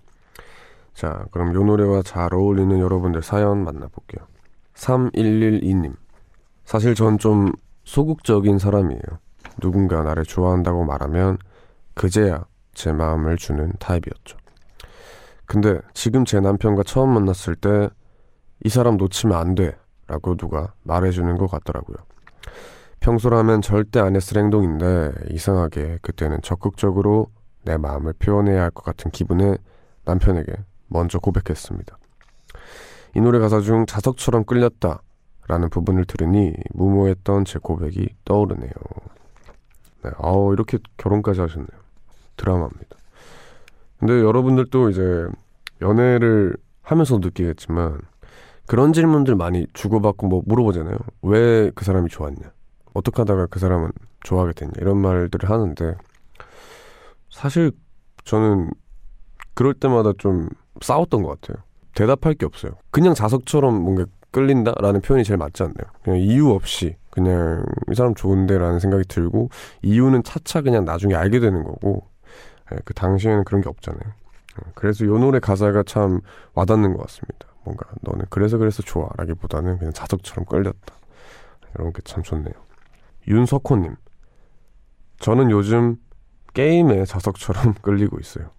자, 0.93 1.25
그럼 1.31 1.55
요 1.55 1.63
노래와 1.63 2.03
잘 2.03 2.35
어울리는 2.35 2.79
여러분들 2.79 3.23
사연 3.23 3.63
만나볼게요. 3.63 4.34
3112님. 4.75 5.95
사실 6.65 6.95
전 6.95 7.17
좀 7.17 7.51
소극적인 7.83 8.57
사람이에요. 8.59 9.01
누군가 9.61 10.01
나를 10.01 10.23
좋아한다고 10.23 10.85
말하면 10.85 11.37
그제야 11.93 12.45
제 12.73 12.91
마음을 12.91 13.37
주는 13.37 13.71
타입이었죠. 13.79 14.37
근데 15.45 15.79
지금 15.93 16.25
제 16.25 16.39
남편과 16.39 16.83
처음 16.83 17.09
만났을 17.13 17.55
때 17.55 17.89
이 18.63 18.69
사람 18.69 18.97
놓치면 18.97 19.37
안 19.37 19.53
돼. 19.53 19.77
라고 20.07 20.35
누가 20.35 20.73
말해주는 20.83 21.37
것 21.37 21.47
같더라고요. 21.51 21.97
평소라면 22.99 23.61
절대 23.61 23.99
안 23.99 24.15
했을 24.15 24.37
행동인데 24.37 25.11
이상하게 25.31 25.99
그때는 26.01 26.39
적극적으로 26.41 27.27
내 27.63 27.77
마음을 27.77 28.13
표현해야 28.13 28.61
할 28.63 28.71
것 28.71 28.83
같은 28.83 29.11
기분에 29.11 29.57
남편에게 30.05 30.53
먼저 30.87 31.19
고백했습니다. 31.19 31.97
이 33.15 33.21
노래 33.21 33.39
가사 33.39 33.61
중 33.61 33.85
자석처럼 33.85 34.43
끌렸다 34.45 35.01
라는 35.47 35.69
부분을 35.69 36.05
들으니 36.05 36.53
무모했던 36.73 37.45
제 37.45 37.59
고백이 37.59 38.09
떠오르네요. 38.25 38.71
네, 40.03 40.11
아우, 40.17 40.53
이렇게 40.53 40.79
결혼까지 40.97 41.39
하셨네요. 41.41 41.67
드라마입니다. 42.37 42.97
근데 43.99 44.13
여러분들도 44.21 44.89
이제 44.89 45.27
연애를 45.81 46.57
하면서 46.81 47.17
느끼겠지만 47.17 47.99
그런 48.67 48.93
질문들 48.93 49.35
많이 49.35 49.67
주고받고 49.73 50.27
뭐 50.27 50.41
물어보잖아요. 50.45 50.97
왜 51.21 51.71
그 51.75 51.85
사람이 51.85 52.09
좋았냐? 52.09 52.51
어떻게 52.93 53.21
하다가 53.21 53.47
그 53.47 53.59
사람은 53.59 53.91
좋아하게 54.23 54.53
됐냐? 54.53 54.73
이런 54.77 54.97
말들을 54.97 55.49
하는데 55.49 55.95
사실 57.29 57.71
저는 58.23 58.71
그럴 59.53 59.73
때마다 59.73 60.11
좀 60.17 60.49
싸웠던 60.81 61.23
것 61.23 61.39
같아요. 61.41 61.63
대답할 61.95 62.35
게 62.35 62.45
없어요. 62.45 62.73
그냥 62.91 63.13
자석처럼 63.13 63.73
뭔가 63.81 64.05
끌린다라는 64.31 65.01
표현이 65.01 65.23
제일 65.23 65.37
맞지 65.37 65.63
않나요? 65.63 65.85
그냥 66.03 66.19
이유 66.19 66.49
없이 66.51 66.97
그냥 67.09 67.63
이 67.89 67.95
사람 67.95 68.13
좋은데라는 68.13 68.79
생각이 68.79 69.05
들고 69.07 69.49
이유는 69.81 70.23
차차 70.23 70.61
그냥 70.61 70.83
나중에 70.85 71.15
알게 71.15 71.39
되는 71.39 71.63
거고 71.63 72.07
예, 72.73 72.77
그 72.83 72.93
당시에는 72.93 73.43
그런 73.45 73.61
게 73.61 73.69
없잖아요. 73.69 74.01
예, 74.03 74.71
그래서 74.75 75.05
요 75.05 75.17
노래 75.17 75.39
가사가 75.39 75.83
참 75.83 76.19
와닿는 76.53 76.93
것 76.93 77.03
같습니다. 77.03 77.47
뭔가 77.63 77.87
너는 78.01 78.25
그래서 78.29 78.57
그래서 78.57 78.83
좋아라기보다는 78.83 79.77
그냥 79.79 79.93
자석처럼 79.93 80.45
끌렸다. 80.45 80.95
이런 81.75 81.91
게 81.93 82.01
참 82.03 82.21
좋네요. 82.23 82.53
윤석호님, 83.27 83.95
저는 85.19 85.49
요즘 85.51 85.97
게임에 86.53 87.05
자석처럼 87.05 87.73
끌리고 87.81 88.19
있어요. 88.19 88.49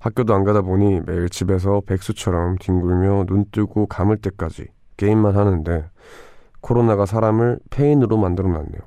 학교도 0.00 0.34
안 0.34 0.44
가다 0.44 0.62
보니 0.62 1.02
매일 1.06 1.28
집에서 1.28 1.82
백수처럼 1.86 2.56
뒹굴며 2.58 3.26
눈 3.26 3.44
뜨고 3.52 3.86
감을 3.86 4.16
때까지 4.16 4.68
게임만 4.96 5.36
하는데 5.36 5.88
코로나가 6.60 7.06
사람을 7.06 7.60
페인으로 7.70 8.16
만들어 8.16 8.48
놨네요. 8.48 8.80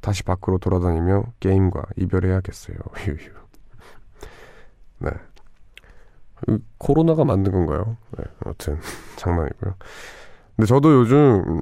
다시 0.00 0.22
밖으로 0.22 0.58
돌아다니며 0.58 1.24
게임과 1.40 1.82
이별해야겠어요. 1.96 2.76
네. 4.98 5.10
코로나가 6.78 7.24
만든 7.24 7.52
건가요? 7.52 7.96
네, 8.16 8.24
아무튼 8.44 8.78
장난이고요. 9.16 9.74
근데 10.56 10.66
저도 10.66 10.94
요즘 10.94 11.60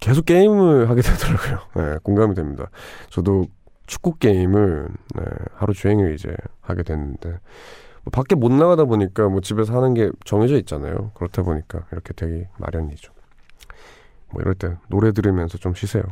계속 0.00 0.24
게임을 0.24 0.88
하게 0.88 1.02
되더라고요. 1.02 1.58
네, 1.76 1.98
공감이 2.02 2.34
됩니다. 2.34 2.70
저도 3.10 3.46
축구 3.86 4.16
게임을 4.16 4.88
네, 5.16 5.22
하루 5.54 5.74
종일 5.74 6.14
이제 6.14 6.34
하게 6.60 6.82
됐는데 6.82 7.28
뭐 7.28 7.38
밖에 8.12 8.34
못 8.34 8.52
나가다 8.52 8.84
보니까 8.84 9.28
뭐 9.28 9.40
집에서 9.40 9.76
하는 9.76 9.94
게 9.94 10.10
정해져 10.24 10.56
있잖아요. 10.58 11.12
그렇다 11.14 11.42
보니까 11.42 11.86
이렇게 11.92 12.12
되기 12.12 12.46
마련이죠. 12.58 13.12
뭐 14.30 14.42
이럴 14.42 14.54
때 14.54 14.76
노래 14.88 15.12
들으면서 15.12 15.58
좀 15.58 15.74
쉬세요. 15.74 16.02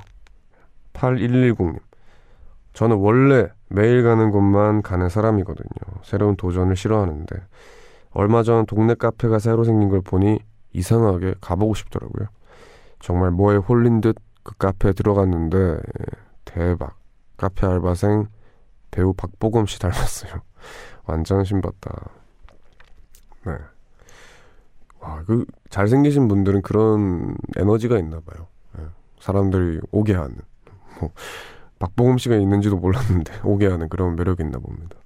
8110님. 0.95 1.81
저는 2.73 2.97
원래 2.97 3.49
매일 3.69 4.03
가는 4.03 4.31
곳만 4.31 4.83
가는 4.83 5.09
사람이거든요. 5.09 6.01
새로운 6.03 6.37
도전을 6.37 6.77
싫어하는데 6.77 7.37
얼마 8.13 8.43
전 8.43 8.65
동네 8.67 8.95
카페가 8.95 9.39
새로 9.39 9.65
생긴 9.65 9.89
걸 9.89 10.01
보니 10.01 10.39
이상하게 10.73 11.35
가보고 11.41 11.75
싶더라고요. 11.75 12.29
정말 13.01 13.31
뭐에 13.31 13.57
홀린 13.57 14.01
듯 14.01 14.17
그 14.43 14.57
카페에 14.57 14.93
들어갔는데 14.93 15.81
대박. 16.45 16.99
카페 17.37 17.67
알바생 17.67 18.27
배우 18.91 19.15
박보검 19.15 19.67
씨 19.67 19.79
닮았어요. 19.81 20.43
완전 21.07 21.45
신봤다. 21.45 22.11
네. 23.47 23.53
와, 25.01 25.23
그, 25.25 25.45
잘생기신 25.71 26.29
분들은 26.29 26.63
그런 26.63 27.37
에너지가 27.57 27.99
있나 27.99 28.21
봐요. 28.21 28.47
네. 28.79 28.85
사람들이 29.19 29.81
오게 29.91 30.15
하는. 30.15 30.37
뭐, 31.01 31.11
박보검 31.79 32.19
씨가 32.19 32.37
있는지도 32.37 32.77
몰랐는데, 32.77 33.41
오게 33.43 33.67
하는 33.67 33.89
그런 33.89 34.15
매력이 34.15 34.45
있나 34.45 34.59
봅니다. 34.59 34.97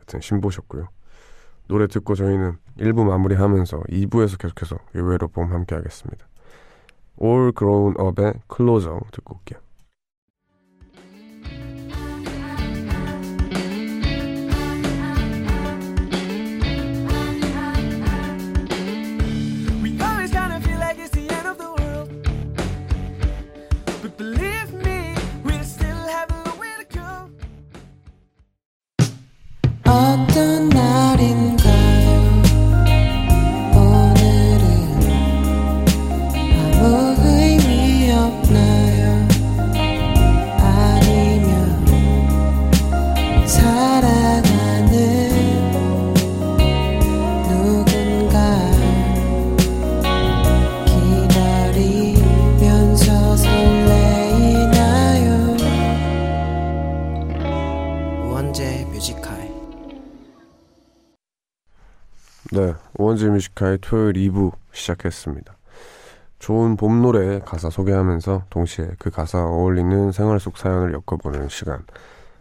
여튼 0.00 0.20
신보셨고요. 0.20 0.88
노래 1.66 1.86
듣고 1.86 2.14
저희는 2.14 2.58
1부 2.78 3.04
마무리하면서 3.04 3.78
2부에서 3.88 4.38
계속해서 4.38 4.76
의외로 4.94 5.28
봄 5.28 5.52
함께 5.52 5.76
하겠습니다. 5.76 6.26
All 7.22 7.52
Grown 7.56 7.94
Up의 8.00 8.34
Closer 8.54 8.98
듣고 9.12 9.36
올게요. 9.36 9.60
Music 63.60 63.68
High의 63.68 63.78
토요일 63.80 64.14
2부 64.14 64.52
시작했습니다. 64.72 65.56
좋은 66.38 66.76
봄 66.76 67.02
노래 67.02 67.38
가사 67.40 67.68
소개하면서 67.68 68.44
동시에 68.50 68.92
그 68.98 69.10
가사 69.10 69.44
어울리는 69.44 70.10
생활 70.12 70.40
속 70.40 70.56
사연을 70.56 70.94
엮어보는 70.94 71.48
시간. 71.48 71.84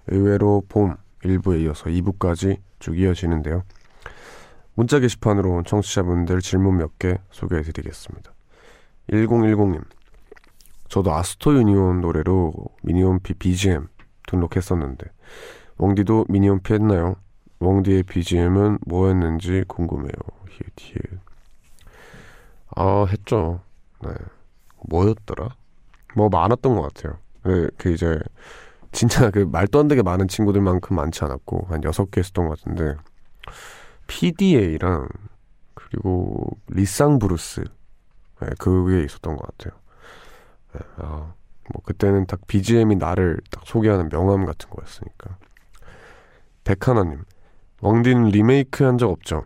의외로 0.08 0.64
봄 0.70 0.96
1부에 1.24 1.62
이어서 1.62 1.86
2부까지 1.86 2.60
쭉 2.80 2.98
이어지는데요. 2.98 3.64
문자 4.74 5.00
게시판으로 5.00 5.52
온 5.52 5.64
청취자분들 5.66 6.40
질문 6.42 6.78
몇 6.78 6.98
개 6.98 7.18
소개해 7.32 7.64
드리겠습니다. 7.64 8.34
1010님. 9.12 9.84
저도 10.88 11.14
아소토 11.14 11.54
유니온 11.54 12.02
노래로 12.02 12.54
미니홈피 12.84 13.34
BGM 13.36 13.88
등록했었는데 14.28 15.06
웡디도 15.78 16.26
미니홈피 16.30 16.74
했나요? 16.74 17.16
웡디의 17.60 18.04
BGM은 18.04 18.80
뭐였는지 18.86 19.64
궁금해요. 19.68 20.12
히읗 20.50 20.74
히읗. 20.78 21.20
아 22.76 23.06
했죠. 23.06 23.62
네. 24.02 24.12
뭐였더라? 24.88 25.50
뭐 26.16 26.30
많았던 26.30 26.76
것 26.76 26.94
같아요. 26.94 27.18
그, 27.44 27.70
그 27.78 27.92
이제 27.92 28.20
진짜 28.92 29.30
그 29.30 29.40
말도 29.40 29.80
안 29.80 29.88
되게 29.88 30.02
많은 30.02 30.28
친구들만큼 30.28 30.96
많지 30.96 31.24
않았고 31.24 31.68
한 31.70 31.84
여섯 31.84 32.10
개 32.12 32.20
했었던 32.20 32.48
것 32.48 32.60
같은데 32.60 32.96
PDA랑 34.08 35.08
그리고 35.74 36.58
리쌍 36.68 37.20
블루스 37.20 37.64
네, 38.42 38.50
그게 38.58 39.04
있었던 39.04 39.36
것 39.36 39.46
같아요. 39.58 39.80
네, 40.74 40.80
아, 40.98 41.34
뭐 41.74 41.82
그때는 41.84 42.26
딱 42.26 42.46
BGM이 42.48 42.96
나를 42.96 43.40
딱 43.52 43.64
소개하는 43.66 44.10
명함 44.10 44.46
같은 44.46 44.70
거였으니까. 44.70 45.38
백하나님 46.64 47.24
왕디는 47.82 48.26
리메이크 48.30 48.84
한 48.84 48.98
적 48.98 49.10
없죠? 49.12 49.44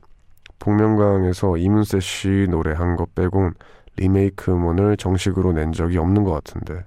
복면가왕에서 0.60 1.58
이문세 1.58 2.00
씨 2.00 2.48
노래 2.50 2.74
한 2.74 2.96
것 2.96 3.14
빼곤 3.16 3.54
리메이크 3.98 4.52
음원을 4.52 4.98
정식으로 4.98 5.54
낸 5.54 5.72
적이 5.72 5.98
없는 6.00 6.24
것 6.24 6.32
같은데 6.32 6.86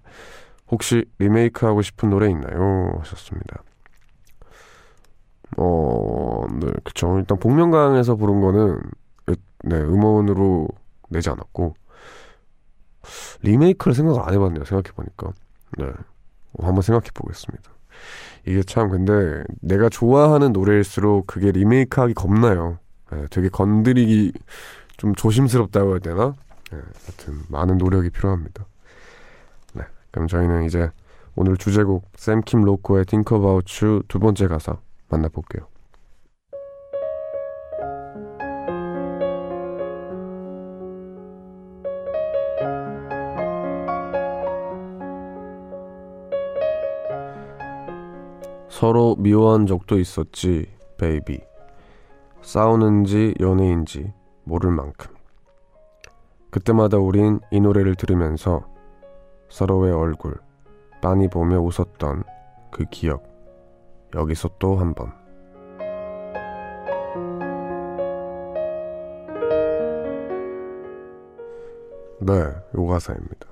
혹시 0.71 1.05
리메이크 1.19 1.65
하고 1.67 1.83
싶은 1.83 2.11
노래 2.11 2.29
있나요? 2.31 2.97
하셨습니다. 3.01 3.63
어, 5.57 6.47
네, 6.61 6.73
그쵸. 6.85 7.19
일단 7.19 7.39
복면가왕에서 7.39 8.17
부른 8.17 8.41
거는 8.41 8.81
네, 9.65 9.77
음원으로 9.81 10.69
내지 11.09 11.31
않았고 11.31 11.75
리메이크를 13.43 13.95
생각을 13.95 14.21
안 14.23 14.35
해봤네요. 14.35 14.65
생각해보니까. 14.65 15.33
네. 15.79 15.87
한번 16.61 16.83
생각해 16.83 17.09
보겠습니다. 17.15 17.71
이게 18.47 18.63
참 18.63 18.89
근데 18.91 19.43
내가 19.61 19.89
좋아하는 19.89 20.53
노래일수록 20.53 21.27
그게 21.27 21.51
리메이크하기 21.51 22.15
겁나요. 22.15 22.79
네, 23.11 23.27
되게 23.31 23.49
건드리기 23.49 24.33
좀 24.97 25.15
조심스럽다고 25.15 25.91
해야 25.91 25.99
되나? 25.99 26.35
네, 26.71 26.79
하여튼 26.79 27.43
많은 27.49 27.79
노력이 27.79 28.11
필요합니다. 28.11 28.65
네, 29.75 29.83
그럼 30.11 30.29
저희는 30.29 30.65
이제 30.65 30.91
오늘 31.35 31.57
주제곡 31.57 32.05
샘킴 32.17 32.63
로코의 32.63 33.05
Think 33.05 33.37
About 33.37 33.85
You 33.85 34.03
두 34.09 34.19
번째 34.19 34.47
가사 34.49 34.79
만나볼게요. 35.09 35.67
서로 48.79 49.17
미워한 49.17 49.65
적도 49.65 49.99
있었지, 49.99 50.67
베이비. 50.99 51.41
싸우는지 52.43 53.33
연애인지 53.41 54.13
모를 54.45 54.71
만큼. 54.71 55.17
그때마다 56.51 56.99
우린 56.99 57.41
이 57.51 57.59
노래를 57.59 57.95
들으면서 57.95 58.67
서로의 59.49 59.95
얼굴 59.95 60.35
빤히 61.01 61.27
보며 61.27 61.59
웃었던 61.59 62.23
그 62.71 62.85
기억. 62.91 63.25
여기서 64.15 64.51
또 64.59 64.77
한 64.77 64.93
번. 64.93 65.11
네, 72.21 72.35
요 72.75 72.87
가사입니다. 72.87 73.47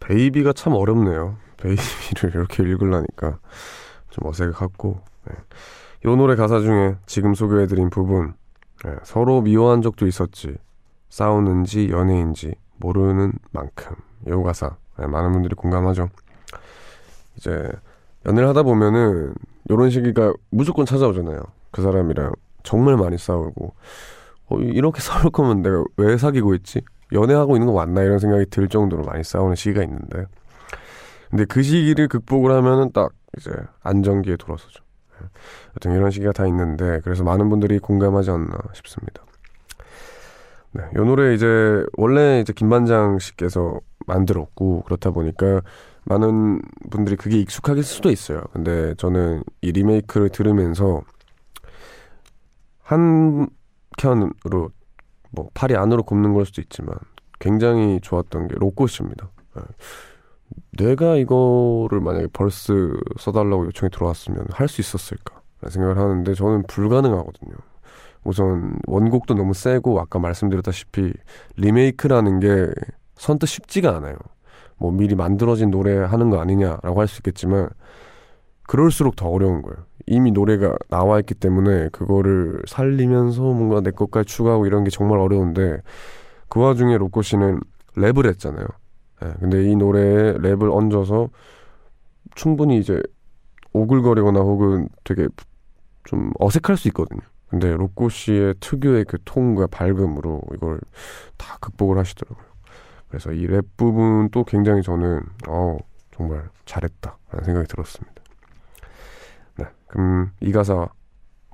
베이비가 0.00 0.54
참 0.54 0.72
어렵네요. 0.72 1.36
베이비를 1.60 2.34
이렇게 2.34 2.62
읽으려니까 2.62 3.38
좀 4.10 4.26
어색하고 4.26 5.00
네. 5.28 5.34
이 6.04 6.16
노래 6.16 6.34
가사 6.34 6.60
중에 6.60 6.96
지금 7.06 7.34
소개해드린 7.34 7.90
부분 7.90 8.34
네, 8.84 8.96
서로 9.04 9.42
미워한 9.42 9.82
적도 9.82 10.06
있었지 10.06 10.56
싸우는지 11.10 11.90
연애인지 11.90 12.54
모르는 12.78 13.32
만큼. 13.52 13.96
이 14.26 14.30
가사 14.30 14.76
네, 14.98 15.06
많은 15.06 15.32
분들이 15.32 15.54
공감하죠. 15.54 16.08
이제 17.36 17.70
연애를 18.26 18.48
하다 18.48 18.62
보면은 18.62 19.34
이런 19.68 19.90
시기가 19.90 20.32
무조건 20.50 20.86
찾아오잖아요. 20.86 21.40
그 21.70 21.82
사람이랑 21.82 22.32
정말 22.62 22.96
많이 22.96 23.18
싸우고. 23.18 23.74
어, 24.48 24.58
이렇게 24.58 25.00
싸울 25.02 25.30
거면 25.30 25.62
내가 25.62 25.84
왜 25.96 26.16
사귀고 26.16 26.54
있지? 26.54 26.82
연애하고 27.12 27.56
있는 27.56 27.66
거 27.66 27.72
맞나? 27.74 28.02
이런 28.02 28.18
생각이 28.18 28.46
들 28.46 28.68
정도로 28.68 29.04
많이 29.04 29.24
싸우는 29.24 29.56
시기가 29.56 29.82
있는데 29.82 30.26
근데 31.30 31.44
그 31.44 31.62
시기를 31.62 32.08
극복을 32.08 32.50
하면은 32.52 32.92
딱 32.92 33.12
이제 33.38 33.50
안정기에 33.82 34.36
돌아서죠. 34.36 34.84
어떤 35.76 35.92
이런 35.92 36.10
시기가 36.10 36.32
다 36.32 36.46
있는데 36.46 37.00
그래서 37.04 37.22
많은 37.22 37.48
분들이 37.48 37.78
공감하지 37.78 38.30
않나 38.30 38.58
싶습니다. 38.74 39.24
네, 40.72 40.82
이 40.92 40.98
노래 40.98 41.34
이제 41.34 41.84
원래 41.96 42.40
이제 42.40 42.52
김반장 42.52 43.18
씨께서 43.18 43.80
만들었고 44.06 44.82
그렇다 44.82 45.10
보니까 45.10 45.62
많은 46.04 46.62
분들이 46.90 47.16
그게 47.16 47.38
익숙하게 47.38 47.82
수도 47.82 48.10
있어요. 48.10 48.42
근데 48.52 48.94
저는 48.94 49.42
이 49.60 49.72
리메이크를 49.72 50.30
들으면서 50.30 51.02
한 52.82 53.48
켠으로 53.98 54.70
뭐 55.30 55.50
팔이 55.54 55.76
안으로 55.76 56.02
굽는 56.02 56.32
걸 56.34 56.46
수도 56.46 56.60
있지만 56.60 56.96
굉장히 57.38 58.00
좋았던 58.00 58.48
게 58.48 58.54
로꼬 58.58 58.86
씨입니다. 58.86 59.30
네. 60.80 60.86
내가 60.88 61.16
이거를 61.16 62.00
만약에 62.00 62.28
벌스 62.32 62.92
써달라고 63.18 63.66
요청이 63.66 63.90
들어왔으면 63.90 64.46
할 64.50 64.68
수 64.68 64.80
있었을까? 64.80 65.40
라는 65.60 65.72
생각을 65.72 65.98
하는데 65.98 66.34
저는 66.34 66.64
불가능하거든요. 66.68 67.52
우선 68.24 68.76
원곡도 68.86 69.34
너무 69.34 69.54
세고 69.54 70.00
아까 70.00 70.18
말씀드렸다시피 70.18 71.12
리메이크라는 71.56 72.40
게 72.40 72.68
선뜻 73.16 73.48
쉽지가 73.48 73.96
않아요. 73.96 74.16
뭐 74.78 74.90
미리 74.92 75.14
만들어진 75.14 75.70
노래 75.70 75.96
하는 75.98 76.30
거 76.30 76.40
아니냐라고 76.40 77.00
할 77.00 77.08
수 77.08 77.18
있겠지만 77.20 77.68
그럴수록 78.66 79.16
더 79.16 79.28
어려운 79.28 79.62
거예요. 79.62 79.76
이미 80.06 80.32
노래가 80.32 80.74
나와 80.88 81.18
있기 81.20 81.34
때문에 81.34 81.88
그거를 81.90 82.62
살리면서 82.66 83.42
뭔가 83.42 83.80
내 83.80 83.90
것까지 83.90 84.26
추가하고 84.26 84.66
이런 84.66 84.84
게 84.84 84.90
정말 84.90 85.18
어려운데 85.18 85.78
그 86.48 86.60
와중에 86.60 86.96
로꼬 86.98 87.22
씨는 87.22 87.60
랩을 87.96 88.26
했잖아요. 88.28 88.66
네, 89.20 89.34
근데 89.40 89.64
이 89.70 89.76
노래에 89.76 90.34
랩을 90.34 90.74
얹어서 90.74 91.28
충분히 92.34 92.78
이제 92.78 93.02
오글거리거나 93.72 94.40
혹은 94.40 94.88
되게 95.04 95.28
좀 96.04 96.32
어색할 96.38 96.76
수 96.76 96.88
있거든요. 96.88 97.20
근데 97.48 97.72
로꼬 97.76 98.08
씨의 98.08 98.54
특유의 98.60 99.04
그 99.06 99.18
톤과 99.24 99.66
밝음으로 99.68 100.40
이걸 100.54 100.80
다 101.36 101.58
극복을 101.60 101.98
하시더라고요. 101.98 102.46
그래서 103.08 103.32
이 103.32 103.46
랩 103.46 103.76
부분도 103.76 104.44
굉장히 104.44 104.82
저는 104.82 105.20
어 105.48 105.76
정말 106.12 106.48
잘했다라는 106.64 107.44
생각이 107.44 107.66
들었습니다. 107.68 108.22
네, 109.58 109.64
그럼 109.88 110.30
이 110.40 110.52
가사 110.52 110.88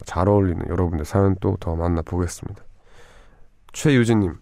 잘 0.04 0.28
어울리는 0.28 0.68
여러분들 0.68 1.04
사연 1.06 1.34
또 1.40 1.56
더 1.58 1.74
만나보겠습니다. 1.76 2.62
최유진님, 3.72 4.34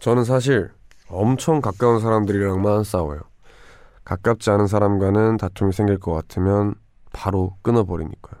저는 0.00 0.24
사실 0.24 0.70
엄청 1.10 1.60
가까운 1.60 2.00
사람들이랑만 2.00 2.84
싸워요. 2.84 3.20
가깝지 4.04 4.50
않은 4.50 4.66
사람과는 4.66 5.36
다툼이 5.36 5.72
생길 5.72 5.98
것 5.98 6.12
같으면 6.12 6.74
바로 7.12 7.56
끊어버리니까요. 7.62 8.40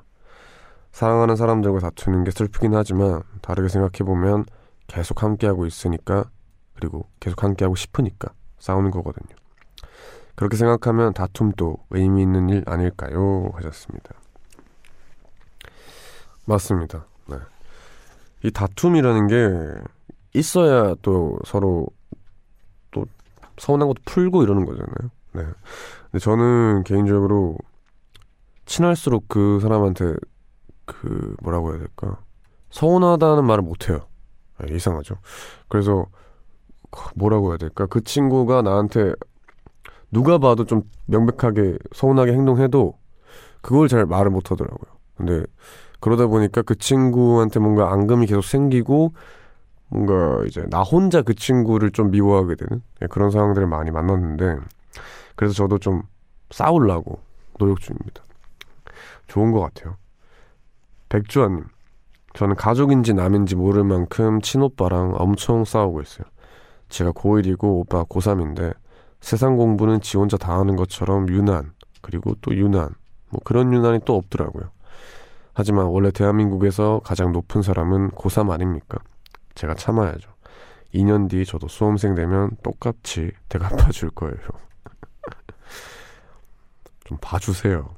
사랑하는 0.92 1.36
사람들과 1.36 1.78
다투는 1.80 2.24
게 2.24 2.30
슬프긴 2.30 2.74
하지만 2.74 3.22
다르게 3.42 3.68
생각해보면 3.68 4.44
계속 4.86 5.22
함께하고 5.22 5.66
있으니까 5.66 6.24
그리고 6.74 7.06
계속 7.20 7.42
함께하고 7.44 7.76
싶으니까 7.76 8.32
싸우는 8.58 8.90
거거든요. 8.90 9.36
그렇게 10.34 10.56
생각하면 10.56 11.12
다툼도 11.12 11.76
의미 11.90 12.22
있는 12.22 12.48
일 12.48 12.64
아닐까요? 12.66 13.50
하셨습니다. 13.54 14.14
맞습니다. 16.46 17.06
네. 17.28 17.36
이 18.42 18.50
다툼이라는 18.50 19.26
게 19.26 19.80
있어야 20.32 20.94
또 21.02 21.38
서로 21.44 21.86
또 21.90 21.99
서운한 23.60 23.88
것도 23.88 24.00
풀고 24.06 24.42
이러는 24.42 24.64
거잖아요. 24.64 25.10
네. 25.34 25.42
근데 26.10 26.18
저는 26.18 26.82
개인적으로 26.84 27.58
친할수록 28.64 29.26
그 29.28 29.60
사람한테 29.60 30.14
그 30.86 31.36
뭐라고 31.42 31.70
해야 31.70 31.78
될까 31.78 32.18
서운하다는 32.70 33.44
말을 33.44 33.62
못해요. 33.62 34.06
네, 34.58 34.74
이상하죠. 34.74 35.16
그래서 35.68 36.06
뭐라고 37.14 37.50
해야 37.50 37.58
될까 37.58 37.86
그 37.86 38.02
친구가 38.02 38.62
나한테 38.62 39.12
누가 40.10 40.38
봐도 40.38 40.64
좀 40.64 40.82
명백하게 41.06 41.78
서운하게 41.92 42.32
행동해도 42.32 42.98
그걸 43.60 43.88
잘 43.88 44.06
말을 44.06 44.30
못하더라고요. 44.30 44.90
근데 45.16 45.44
그러다 46.00 46.26
보니까 46.26 46.62
그 46.62 46.76
친구한테 46.76 47.60
뭔가 47.60 47.92
앙금이 47.92 48.26
계속 48.26 48.42
생기고 48.42 49.12
뭔가 49.90 50.42
이제 50.46 50.64
나 50.70 50.82
혼자 50.82 51.22
그 51.22 51.34
친구를 51.34 51.90
좀 51.90 52.10
미워하게 52.10 52.54
되는 52.54 52.82
네, 53.00 53.06
그런 53.08 53.30
상황들을 53.30 53.66
많이 53.66 53.90
만났는데 53.90 54.56
그래서 55.36 55.54
저도 55.54 55.78
좀 55.78 56.02
싸우려고 56.50 57.20
노력 57.58 57.80
중입니다. 57.80 58.22
좋은 59.26 59.52
것 59.52 59.60
같아요. 59.60 59.96
백주환님, 61.08 61.64
저는 62.34 62.56
가족인지 62.56 63.14
남인지 63.14 63.56
모를 63.56 63.84
만큼 63.84 64.40
친오빠랑 64.40 65.14
엄청 65.16 65.64
싸우고 65.64 66.00
있어요. 66.02 66.26
제가 66.88 67.12
고1이고 67.12 67.64
오빠가 67.64 68.04
고3인데 68.04 68.74
세상 69.20 69.56
공부는 69.56 70.00
지 70.00 70.16
혼자 70.16 70.36
다 70.36 70.58
하는 70.58 70.76
것처럼 70.76 71.28
유난, 71.28 71.72
그리고 72.00 72.34
또 72.40 72.54
유난, 72.54 72.90
뭐 73.28 73.40
그런 73.44 73.72
유난이 73.72 74.00
또 74.04 74.16
없더라고요. 74.16 74.70
하지만 75.52 75.86
원래 75.86 76.10
대한민국에서 76.10 77.00
가장 77.04 77.32
높은 77.32 77.62
사람은 77.62 78.10
고3 78.10 78.50
아닙니까? 78.50 78.98
제가 79.60 79.74
참아야죠. 79.74 80.30
2년 80.94 81.30
뒤 81.30 81.44
저도 81.44 81.68
수험생 81.68 82.14
되면 82.14 82.50
똑같이 82.62 83.30
대갚아 83.48 83.90
줄 83.90 84.10
거예요. 84.10 84.36
좀 87.04 87.18
봐주세요. 87.20 87.94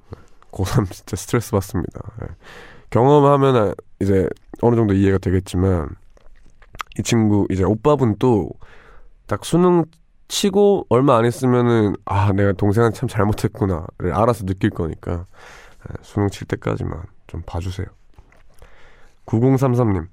고3 0.51 0.91
진짜 0.91 1.17
스트레스 1.17 1.53
받습니다. 1.53 2.01
네. 2.21 2.27
경험하면 2.91 3.75
이제 4.01 4.29
어느 4.61 4.77
정도 4.77 4.93
이해가 4.93 5.19
되겠지만 5.19 5.89
이 6.99 7.03
친구 7.03 7.47
이제 7.51 7.65
오빠분 7.65 8.17
또 8.19 8.51
딱 9.33 9.47
수능 9.47 9.87
치고 10.29 10.89
얼마 10.91 11.17
안 11.17 11.25
했으면은 11.25 11.95
아 12.05 12.33
내가 12.33 12.53
동생한테 12.53 12.99
참 12.99 13.09
잘못했구나를 13.09 14.13
알아서 14.13 14.45
느낄 14.45 14.69
거니까 14.69 15.25
네, 15.89 15.95
수능 16.03 16.29
칠 16.29 16.47
때까지만 16.47 17.03
좀 17.27 17.41
봐주세요. 17.47 17.87
9033님 19.25 20.09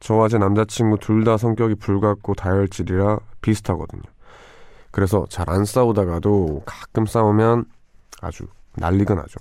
저와 0.00 0.28
제 0.28 0.38
남자친구 0.38 0.98
둘 0.98 1.24
다 1.24 1.36
성격이 1.36 1.76
불같고 1.76 2.34
다혈질이라 2.34 3.18
비슷하거든요. 3.40 4.02
그래서 4.90 5.26
잘 5.28 5.50
안 5.50 5.64
싸우다가도 5.64 6.62
가끔 6.66 7.06
싸우면 7.06 7.64
아주 8.22 8.46
난리가 8.76 9.14
나죠. 9.14 9.38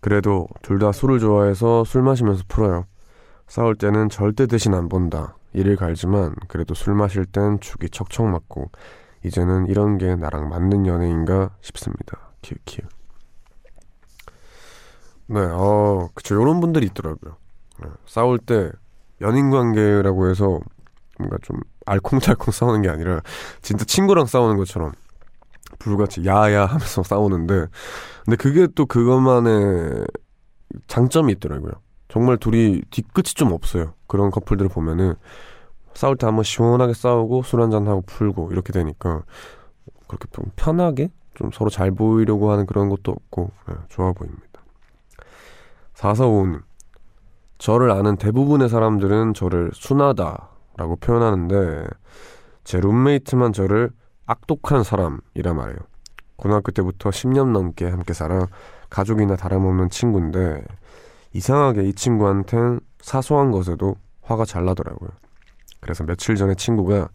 그래도 0.00 0.48
둘 0.62 0.78
다 0.78 0.90
술을 0.92 1.20
좋아해서 1.20 1.84
술 1.84 2.02
마시면서 2.02 2.44
풀어요. 2.48 2.86
싸울 3.46 3.76
때는 3.76 4.08
절대 4.08 4.46
대신 4.46 4.74
안 4.74 4.88
본다. 4.88 5.36
이를 5.52 5.76
갈지만 5.76 6.34
그래도 6.48 6.74
술 6.74 6.94
마실 6.94 7.24
땐 7.26 7.60
죽이 7.60 7.90
척척 7.90 8.26
맞고 8.26 8.70
이제는 9.24 9.66
이런 9.66 9.98
게 9.98 10.16
나랑 10.16 10.48
맞는 10.48 10.86
연애인가 10.86 11.50
싶습니다. 11.60 12.18
키키키 12.40 12.82
네, 15.26 15.40
어, 15.40 16.08
그쵸. 16.14 16.34
요런 16.34 16.60
분들이 16.60 16.86
있더라고요. 16.86 17.36
네, 17.82 17.90
싸울 18.06 18.38
때 18.38 18.70
연인 19.22 19.50
관계라고 19.50 20.28
해서 20.28 20.60
뭔가 21.18 21.38
좀 21.42 21.58
알콩달콩 21.86 22.52
싸우는 22.52 22.82
게 22.82 22.88
아니라 22.88 23.20
진짜 23.60 23.84
친구랑 23.84 24.26
싸우는 24.26 24.56
것처럼 24.56 24.92
불같이 25.78 26.24
야야 26.26 26.66
하면서 26.66 27.02
싸우는데 27.04 27.66
근데 28.24 28.36
그게 28.36 28.68
또 28.74 28.86
그것만의 28.86 30.04
장점이 30.86 31.32
있더라고요. 31.34 31.72
정말 32.08 32.36
둘이 32.36 32.82
뒤끝이 32.90 33.34
좀 33.34 33.52
없어요. 33.52 33.94
그런 34.06 34.30
커플들을 34.30 34.68
보면은 34.68 35.14
싸울 35.94 36.16
때 36.16 36.26
한번 36.26 36.44
시원하게 36.44 36.94
싸우고 36.94 37.42
술 37.42 37.62
한잔 37.62 37.86
하고 37.86 38.02
풀고 38.02 38.50
이렇게 38.52 38.72
되니까 38.72 39.22
그렇게 40.06 40.28
좀 40.32 40.44
편하게 40.56 41.10
좀 41.34 41.50
서로 41.52 41.70
잘 41.70 41.90
보이려고 41.90 42.50
하는 42.50 42.66
그런 42.66 42.88
것도 42.88 43.12
없고 43.12 43.50
네, 43.68 43.74
좋아 43.88 44.12
보입니다. 44.12 44.62
4455님 45.94 46.62
저를 47.62 47.92
아는 47.92 48.16
대부분의 48.16 48.68
사람들은 48.68 49.34
저를 49.34 49.70
순하다라고 49.72 50.96
표현하는데 51.00 51.86
제 52.64 52.80
룸메이트만 52.80 53.52
저를 53.52 53.90
악독한 54.26 54.82
사람이라 54.82 55.54
말해요. 55.54 55.78
고등학교 56.34 56.72
때부터 56.72 57.10
10년 57.10 57.52
넘게 57.52 57.88
함께 57.88 58.14
살아 58.14 58.48
가족이나 58.90 59.36
다름없는 59.36 59.90
친구인데 59.90 60.64
이상하게 61.34 61.84
이 61.84 61.92
친구한텐 61.94 62.80
사소한 63.00 63.52
것에도 63.52 63.94
화가 64.22 64.44
잘 64.44 64.64
나더라고요. 64.64 65.10
그래서 65.78 66.02
며칠 66.02 66.34
전에 66.34 66.56
친구가 66.56 67.10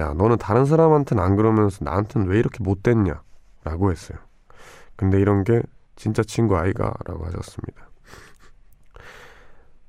야 0.00 0.14
너는 0.14 0.38
다른 0.38 0.64
사람한테는 0.64 1.22
안 1.22 1.36
그러면서 1.36 1.84
나한테는 1.84 2.26
왜 2.26 2.40
이렇게 2.40 2.64
못됐냐 2.64 3.22
라고 3.62 3.92
했어요. 3.92 4.18
근데 4.96 5.20
이런 5.20 5.44
게 5.44 5.62
진짜 5.94 6.24
친구 6.24 6.56
아이가 6.56 6.92
라고 7.04 7.24
하셨습니다. 7.26 7.89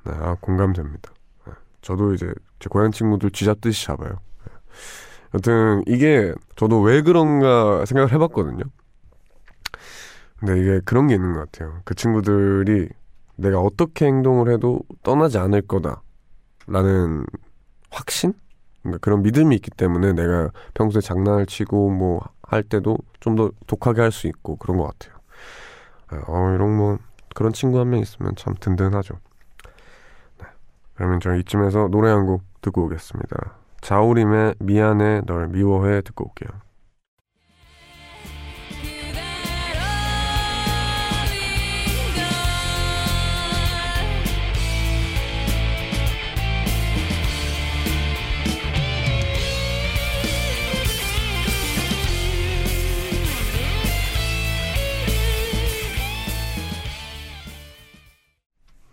네, 0.06 0.14
아, 0.16 0.36
공감됩니다. 0.42 1.12
네, 1.48 1.54
저도 1.82 2.14
이제 2.14 2.34
제 2.60 2.70
고향 2.70 2.92
친구들 2.92 3.32
쥐잡듯이 3.32 3.86
잡아요. 3.86 4.20
여튼 5.34 5.84
이게 5.88 6.34
저도 6.56 6.82
왜 6.82 7.02
그런가 7.02 7.86
생각을 7.86 8.12
해봤거든요. 8.14 8.64
근데 10.40 10.60
이게 10.60 10.82
그런 10.86 11.08
게 11.08 11.16
있는 11.16 11.34
것 11.34 11.52
같아요. 11.52 11.82
그 11.86 11.94
친구들이 11.96 12.90
내가 13.36 13.60
어떻게 13.60 14.06
행동을 14.08 14.52
해도 14.52 14.82
떠나지 15.04 15.38
않을 15.38 15.62
거다라는 15.64 17.26
확신? 17.92 18.34
그러니까 18.82 19.00
그런 19.00 19.22
믿음이 19.24 19.56
있기 19.56 19.72
때문에 19.72 20.14
내가 20.14 20.50
평소에 20.74 21.02
장난을 21.02 21.46
치고 21.46 21.92
뭐 21.92 22.22
할 22.52 22.64
때도 22.64 22.98
좀 23.22 23.36
더 23.38 23.52
독하게 23.68 24.02
할 24.02 24.12
수 24.12 24.28
있고 24.28 24.58
그런 24.58 24.78
것 24.78 24.88
같아요. 25.00 25.18
어, 26.28 26.52
이런 26.54 26.76
뭐 26.76 26.98
그런 27.36 27.54
친구 27.54 27.80
한 27.80 27.90
명 27.90 28.02
있으면 28.02 28.36
참 28.36 28.56
든든하죠. 28.60 29.16
네. 30.92 30.98
그러면 30.98 31.20
저희 31.20 31.40
이쯤에서 31.42 31.88
노래 31.90 32.10
한 32.10 32.26
곡 32.26 32.44
듣고 32.62 32.86
오겠습니다. 32.86 33.56
자우림의 33.82 34.56
미안해 34.60 35.22
널 35.26 35.48
미워해 35.48 36.02
듣고 36.02 36.26
올게요. 36.26 36.50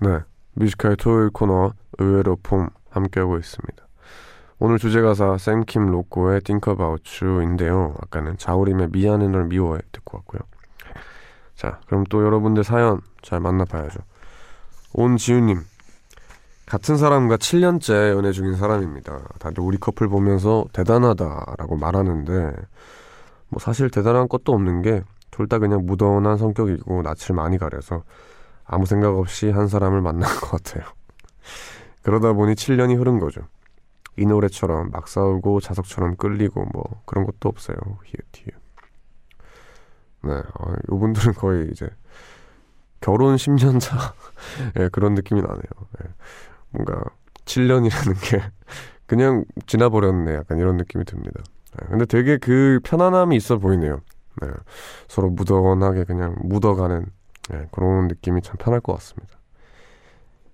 네, 0.00 0.20
뮤지컬 0.54 0.96
토요일 0.96 1.30
코너 1.30 1.72
의외로 1.98 2.37
폼 2.42 2.68
함께하고 2.90 3.37
있습니다. 3.38 3.87
오늘 4.61 4.78
주제 4.78 5.00
가사 5.00 5.38
샘킴 5.38 5.87
로꼬의 5.87 6.40
Think 6.40 6.72
About 6.72 7.24
You인데요. 7.24 7.94
아까는 8.02 8.38
자우림의 8.38 8.88
미안해 8.90 9.28
널 9.28 9.44
미워해 9.44 9.80
듣고 9.92 10.18
왔고요. 10.18 10.40
자, 11.54 11.80
그럼 11.87 12.04
또 12.11 12.24
여러분들 12.24 12.64
사연 12.64 13.00
잘 13.22 13.40
만나봐야죠. 13.40 14.00
온지우님, 14.94 15.61
같은 16.66 16.96
사람과 16.96 17.37
7년째 17.37 18.11
연애 18.16 18.32
중인 18.32 18.56
사람입니다. 18.56 19.20
다들 19.38 19.62
우리 19.62 19.78
커플 19.78 20.08
보면서 20.08 20.64
대단하다라고 20.72 21.76
말하는데 21.76 22.52
뭐 23.48 23.61
사실 23.61 23.90
대단한 23.90 24.28
것도 24.28 24.52
없는 24.52 24.82
게 24.82 25.02
둘 25.38 25.46
다 25.46 25.61
그냥 25.61 25.87
무던한 25.87 26.37
성격이고 26.37 27.02
낯을 27.02 27.34
많이 27.34 27.58
가려서 27.58 28.02
아무 28.64 28.87
생각 28.87 29.16
없이 29.16 29.50
한 29.50 29.68
사람을 29.68 30.00
만난 30.00 30.28
것 30.40 30.50
같아요. 30.50 30.84
그러다 32.02 32.32
보니 32.32 32.54
7년이 32.54 32.98
흐른 32.98 33.18
거죠. 33.18 33.42
이 34.16 34.26
노래처럼 34.26 34.90
막 34.90 35.08
싸우고 35.08 35.61
자석처럼 35.61 36.16
끌리고 36.16 36.64
뭐 36.72 37.02
그런 37.06 37.24
것도 37.24 37.48
없어요. 37.48 37.76
히읗히읗. 38.04 38.54
네, 40.24 40.32
어, 40.32 40.74
이분들은 40.92 41.34
거의 41.34 41.70
이제 41.70 41.88
결혼 43.00 43.37
10년 43.37 43.80
차 43.80 44.14
네, 44.74 44.88
그런 44.90 45.14
느낌이 45.14 45.40
나네요. 45.40 45.62
네, 46.00 46.11
뭔가 46.70 47.04
7년이라는 47.44 48.28
게 48.28 48.42
그냥 49.06 49.44
지나버렸네 49.66 50.34
약간 50.34 50.58
이런 50.58 50.76
느낌이 50.76 51.04
듭니다. 51.04 51.40
네, 51.78 51.87
근데 51.88 52.04
되게 52.04 52.38
그 52.38 52.80
편안함이 52.82 53.37
있어 53.37 53.58
보이네요. 53.58 54.00
네, 54.42 54.48
서로 55.06 55.30
묻어나게 55.30 56.04
그냥 56.04 56.34
묻어가는 56.42 57.06
네, 57.50 57.66
그런 57.70 58.08
느낌이 58.08 58.42
참 58.42 58.56
편할 58.58 58.80
것 58.80 58.94
같습니다. 58.94 59.38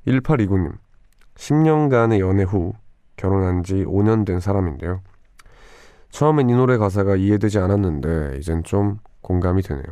1829님 0.07 0.76
10년간의 1.37 2.20
연애 2.20 2.42
후 2.44 2.73
결혼한 3.16 3.62
지 3.62 3.85
5년 3.85 4.25
된 4.25 4.40
사람인데요. 4.40 5.03
처음엔 6.11 6.49
이 6.49 6.55
노래 6.55 6.77
가사가 6.77 7.16
이해되지 7.16 7.59
않았는데 7.59 8.37
이젠 8.38 8.62
좀 8.62 8.99
공감이 9.20 9.62
되네요. 9.62 9.85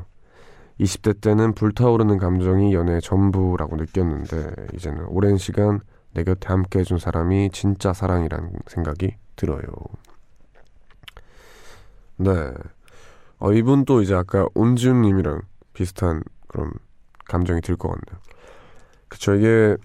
20대 0.80 1.20
때는 1.20 1.54
불타오르는 1.54 2.18
감정이 2.18 2.74
연애의 2.74 3.00
전부라고 3.02 3.76
느꼈는데 3.76 4.54
이제는 4.74 5.04
오랜 5.06 5.36
시간 5.36 5.80
내 6.14 6.24
곁에 6.24 6.48
함께 6.48 6.80
해준 6.80 6.98
사람이 6.98 7.50
진짜 7.52 7.92
사랑이라는 7.92 8.52
생각이 8.66 9.16
들어요. 9.36 9.62
네. 12.16 12.30
어, 13.38 13.52
이분 13.52 13.84
또 13.84 14.02
이제 14.02 14.14
아까 14.14 14.46
온지훈님이랑 14.54 15.42
비슷한 15.72 16.22
그런 16.46 16.70
감정이 17.26 17.60
들 17.60 17.76
것 17.76 17.88
같네요. 17.88 18.22
그쵸, 19.08 19.34
이게 19.34 19.76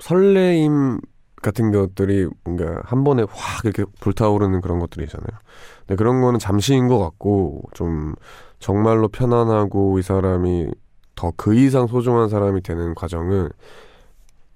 설레임 0.00 1.00
같은 1.42 1.70
것들이 1.70 2.28
뭔가 2.44 2.80
한 2.84 3.04
번에 3.04 3.24
확 3.28 3.64
이렇게 3.64 3.84
불타오르는 4.00 4.60
그런 4.60 4.78
것들이잖아요. 4.78 5.38
근데 5.80 5.96
그런 5.96 6.20
거는 6.20 6.38
잠시인 6.38 6.88
것 6.88 6.98
같고 6.98 7.62
좀 7.74 8.14
정말로 8.58 9.08
편안하고 9.08 9.98
이 9.98 10.02
사람이 10.02 10.70
더 11.14 11.32
그 11.36 11.54
이상 11.54 11.86
소중한 11.86 12.28
사람이 12.28 12.62
되는 12.62 12.94
과정은 12.94 13.48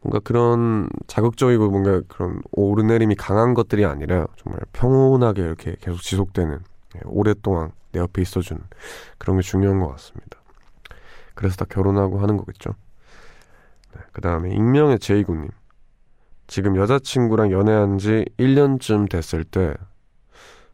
뭔가 0.03 0.19
그런 0.21 0.89
자극적이고 1.07 1.71
뭔가 1.71 2.03
그런 2.09 2.41
오르내림이 2.53 3.15
강한 3.17 3.55
것들이 3.55 3.85
아니라 3.85 4.27
정말 4.37 4.61
평온하게 4.73 5.43
이렇게 5.43 5.77
계속 5.81 6.01
지속되는 6.01 6.59
예, 6.97 7.01
오랫동안 7.05 7.73
내 7.93 8.01
옆에 8.01 8.23
있어주는 8.23 8.63
그런 9.19 9.37
게 9.37 9.43
중요한 9.43 9.81
것 9.81 9.89
같습니다. 9.89 10.39
그래서 11.35 11.57
다 11.57 11.67
결혼하고 11.69 12.19
하는 12.21 12.37
거겠죠. 12.37 12.75
네, 14.11 14.13
그 14.13 14.21
다음에 14.21 14.53
익명의 14.53 14.99
제이구님. 14.99 15.49
지금 16.47 16.77
여자친구랑 16.77 17.53
연애한 17.53 17.99
지 17.99 18.25
1년쯤 18.39 19.09
됐을 19.09 19.45
때 19.45 19.75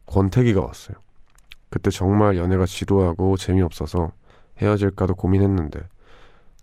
권태기가 0.07 0.61
왔어요. 0.61 0.97
그때 1.69 1.91
정말 1.91 2.37
연애가 2.37 2.65
지루하고 2.65 3.37
재미없어서 3.37 4.11
헤어질까도 4.57 5.15
고민했는데 5.15 5.81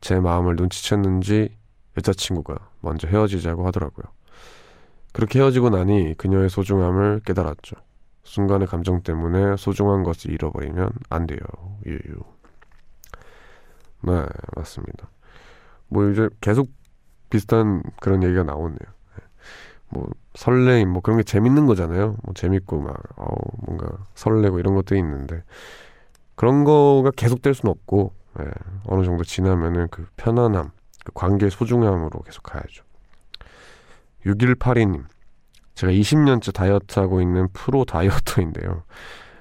제 0.00 0.18
마음을 0.18 0.56
눈치챘는지 0.56 1.52
여자친구가 1.96 2.70
먼저 2.80 3.06
헤어지자고 3.06 3.66
하더라고요. 3.66 4.04
그렇게 5.12 5.38
헤어지고 5.38 5.70
나니 5.70 6.14
그녀의 6.16 6.50
소중함을 6.50 7.20
깨달았죠. 7.24 7.76
순간의 8.24 8.66
감정 8.66 9.02
때문에 9.02 9.56
소중한 9.56 10.02
것을 10.02 10.32
잃어버리면 10.32 10.90
안 11.08 11.26
돼요. 11.26 11.38
유유. 11.86 12.20
네, 14.02 14.26
맞습니다. 14.56 15.08
뭐 15.94 16.10
이제 16.10 16.28
계속 16.40 16.68
비슷한 17.30 17.82
그런 18.00 18.22
얘기가 18.24 18.42
나오네요. 18.42 18.78
뭐 19.90 20.08
설레임 20.34 20.90
뭐 20.90 21.00
그런 21.02 21.18
게 21.18 21.22
재밌는 21.22 21.66
거잖아요. 21.66 22.16
뭐 22.24 22.34
재밌고 22.34 22.80
막 22.80 22.96
어, 23.16 23.26
뭔가 23.66 23.88
설레고 24.16 24.58
이런 24.58 24.74
것들이 24.74 24.98
있는데 24.98 25.44
그런 26.34 26.64
거가 26.64 27.12
계속될 27.12 27.54
수는 27.54 27.70
없고 27.70 28.12
예, 28.40 28.46
어느 28.86 29.04
정도 29.04 29.22
지나면은 29.22 29.86
그 29.92 30.06
편안함, 30.16 30.72
그 31.04 31.12
관계의 31.14 31.50
소중함으로 31.52 32.20
계속 32.22 32.42
가야죠. 32.42 32.82
6182님, 34.26 35.04
제가 35.74 35.92
20년째 35.92 36.52
다이어트 36.52 36.98
하고 36.98 37.20
있는 37.20 37.48
프로 37.52 37.84
다이어터인데요. 37.84 38.82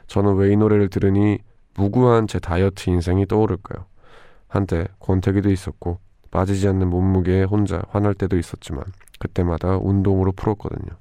저는 0.07 0.35
왜 0.35 0.51
이 0.53 0.57
노래를 0.57 0.89
들으니 0.89 1.39
무구한 1.75 2.27
제 2.27 2.39
다이어트 2.39 2.89
인생이 2.89 3.25
떠오를까요? 3.27 3.85
한때 4.47 4.87
권태기도 4.99 5.49
있었고 5.49 5.99
빠지지 6.33 6.67
않는 6.67 6.89
몸무게에 6.89 7.43
혼자 7.43 7.83
화날 7.89 8.15
때도 8.15 8.39
있었지만 8.39 8.83
그때마다 9.19 9.77
운동으로 9.77 10.31
풀었거든요. 10.31 10.97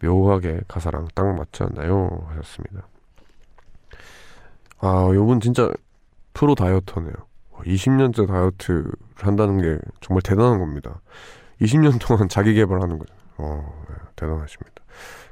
묘하게 0.00 0.60
가사랑 0.68 1.08
딱 1.12 1.26
맞지 1.34 1.64
않나요? 1.64 2.24
하셨습니다. 2.28 2.86
아, 4.78 5.10
요분 5.12 5.40
진짜 5.40 5.68
프로 6.34 6.54
다이어터네요. 6.54 7.12
20년째 7.64 8.28
다이어트를 8.28 8.92
한다는 9.16 9.60
게 9.60 9.78
정말 10.00 10.22
대단한 10.22 10.60
겁니다. 10.60 11.00
20년 11.60 11.98
동안 12.00 12.28
자기 12.28 12.54
개발하는 12.54 12.98
거죠. 13.00 13.12
어, 13.38 13.84
네, 13.88 13.94
대단하십니다. 14.14 14.84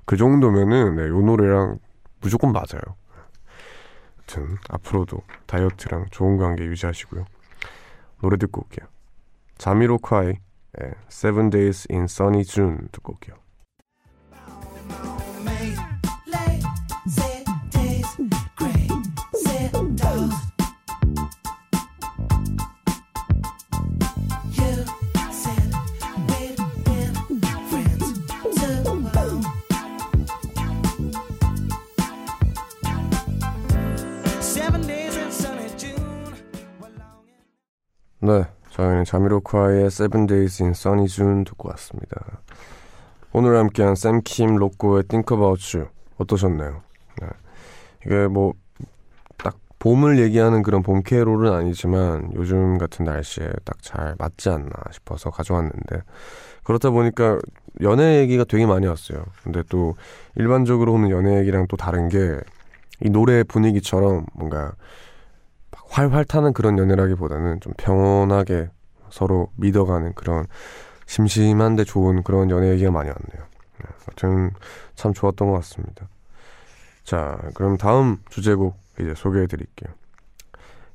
그 0.05 0.17
정도면은 0.17 0.97
네, 0.97 1.07
요 1.07 1.21
노래랑 1.21 1.79
무조건 2.21 2.51
맞아요. 2.51 2.97
아무튼 4.17 4.57
앞으로도 4.69 5.19
다이어트랑 5.47 6.07
좋은 6.11 6.39
관계 6.39 6.65
유지하시고요. 6.65 7.25
노래 8.21 8.37
듣고 8.37 8.63
올게요. 8.63 8.89
자미로콰이 9.59 10.39
예, 10.81 10.93
Seven 11.09 11.51
Days 11.51 11.87
in 11.91 12.05
Sunny 12.05 12.45
June 12.45 12.89
듣고 12.93 13.13
올게요. 13.13 13.42
자미로콰이의 39.13 39.87
Seven 39.87 40.27
Days 40.27 40.63
in 40.63 40.71
Sunny 40.71 41.07
June 41.07 41.45
듣고 41.45 41.69
왔습니다. 41.69 42.41
오늘 43.33 43.57
함께한 43.59 43.95
샘킴 43.95 44.57
로꼬의 44.57 45.03
Think 45.05 45.37
About 45.37 45.77
You 45.77 45.91
어떠셨나요? 46.17 46.83
네. 47.21 47.29
이게 48.07 48.27
뭐 48.27 48.55
딱 49.37 49.59
봄을 49.79 50.19
얘기하는 50.19 50.63
그런 50.63 50.83
봄 50.83 51.03
캐롤은 51.03 51.53
아니지만 51.53 52.31
요즘 52.35 52.79
같은 52.79 53.05
날씨에 53.05 53.51
딱 53.65 53.77
잘 53.83 54.15
맞지 54.19 54.49
않나 54.49 54.71
싶어서 54.93 55.31
가져왔는데 55.31 56.03
그렇다 56.65 56.91
보니까 56.91 57.39
연애 57.83 58.19
얘기가 58.21 58.45
되게 58.45 58.65
많이 58.65 58.87
왔어요. 58.87 59.25
근데 59.43 59.63
또 59.69 59.97
일반적으로 60.37 60.95
오는 60.95 61.11
연애 61.11 61.39
얘기랑 61.39 61.67
또 61.69 61.77
다른 61.77 62.09
게 62.09 62.41
이 63.05 63.11
노래 63.11 63.43
분위기처럼 63.43 64.25
뭔가 64.33 64.73
활활 65.89 66.25
타는 66.25 66.53
그런 66.53 66.79
연애라기보다는 66.79 67.61
좀 67.61 67.73
평온하게 67.77 68.71
서로 69.13 69.51
믿어가는 69.57 70.15
그런 70.15 70.47
심심한데 71.07 71.85
좋은 71.85 72.23
그런 72.23 72.51
연애 72.51 72.71
얘기가 72.71 72.91
많이 72.91 73.09
왔네요. 73.09 73.47
네, 73.79 73.91
아무튼 74.07 74.51
참 74.95 75.13
좋았던 75.13 75.51
것 75.51 75.55
같습니다. 75.59 76.09
자, 77.05 77.39
그럼 77.55 77.77
다음 77.77 78.19
주제곡 78.31 78.75
이제 78.99 79.15
소개해 79.15 79.47
드릴게요. 79.47 79.93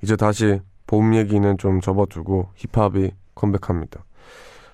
이제 0.02 0.16
다시 0.16 0.62
봄 0.88 1.16
얘기는 1.16 1.58
좀 1.58 1.80
접어두고 1.80 2.50
힙합이 2.56 3.12
컴백합니다. 3.36 4.04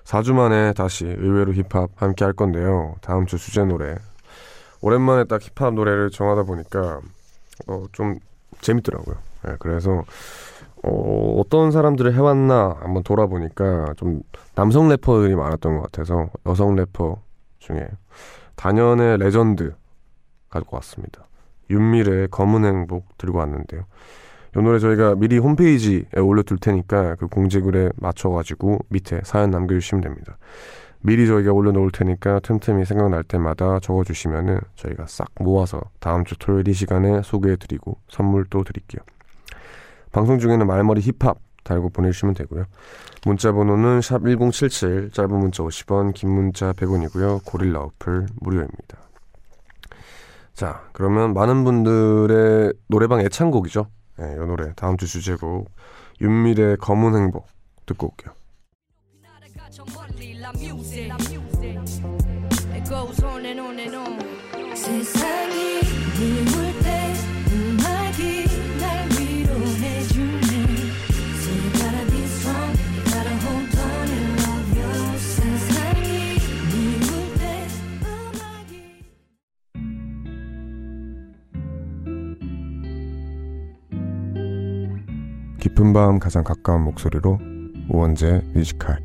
4주 0.04 0.34
만에 0.34 0.72
다시 0.72 1.04
의외로 1.06 1.52
힙합 1.52 1.90
함께 1.96 2.24
할 2.24 2.32
건데요. 2.32 2.96
다음 3.00 3.26
주 3.26 3.36
주제 3.36 3.64
노래. 3.64 3.96
오랜만에 4.80 5.24
딱 5.24 5.42
힙합 5.42 5.74
노래를 5.74 6.10
정하다 6.10 6.44
보니까 6.44 7.00
어, 7.66 7.84
좀 7.92 8.18
재밌더라고요. 8.60 9.16
네, 9.44 9.56
그래서 9.58 10.04
어, 10.84 11.40
어떤 11.40 11.70
사람들을 11.70 12.14
해왔나 12.14 12.76
한번 12.80 13.02
돌아보니까 13.02 13.94
좀 13.96 14.20
남성 14.54 14.88
래퍼들이 14.88 15.34
많았던 15.34 15.76
것 15.76 15.82
같아서 15.84 16.28
여성 16.46 16.74
래퍼 16.74 17.18
중에 17.58 17.88
단연의 18.56 19.18
레전드 19.18 19.74
가지고 20.50 20.76
왔습니다. 20.76 21.26
윤미래의 21.70 22.28
검은 22.30 22.64
행복 22.64 23.16
들고 23.16 23.38
왔는데요. 23.38 23.86
이 24.56 24.60
노래 24.60 24.78
저희가 24.78 25.16
미리 25.16 25.38
홈페이지에 25.38 26.04
올려둘 26.16 26.58
테니까 26.58 27.16
그 27.16 27.26
공지글에 27.26 27.90
맞춰가지고 27.96 28.80
밑에 28.88 29.20
사연 29.24 29.50
남겨주시면 29.50 30.02
됩니다. 30.02 30.36
미리 31.00 31.26
저희가 31.26 31.52
올려놓을 31.52 31.90
테니까 31.90 32.40
틈틈이 32.40 32.84
생각날 32.84 33.24
때마다 33.24 33.80
적어주시면은 33.80 34.60
저희가 34.76 35.06
싹 35.06 35.28
모아서 35.40 35.80
다음 35.98 36.24
주 36.24 36.38
토요일 36.38 36.68
이 36.68 36.72
시간에 36.72 37.20
소개해드리고 37.22 37.98
선물도 38.08 38.64
드릴게요. 38.64 39.02
방송 40.14 40.38
중에는 40.38 40.64
말머리 40.68 41.00
힙합 41.00 41.38
달고 41.64 41.90
보내주시면 41.90 42.34
되고요. 42.34 42.66
문자 43.26 43.50
번호는 43.50 44.00
샵 44.00 44.22
1077, 44.22 45.10
짧은 45.10 45.36
문자 45.36 45.64
50원, 45.64 46.14
긴 46.14 46.30
문자 46.30 46.72
100원이고요. 46.72 47.44
고릴라 47.44 47.80
어플 47.80 48.28
무료입니다. 48.40 48.98
자, 50.52 50.84
그러면 50.92 51.34
많은 51.34 51.64
분들의 51.64 52.74
노래방 52.86 53.22
애창곡이죠. 53.22 53.88
네, 54.18 54.34
이 54.34 54.36
노래 54.36 54.72
다음 54.76 54.96
주 54.96 55.08
주제곡 55.08 55.68
윤미래의 56.20 56.76
검은 56.76 57.16
행복 57.16 57.48
듣고 57.84 58.12
올게요. 58.12 58.34
깊은 85.74 85.92
밤 85.92 86.20
가장 86.20 86.44
가까운 86.44 86.82
목소리로 86.82 87.40
우원재 87.88 88.42
뮤지컬. 88.54 89.00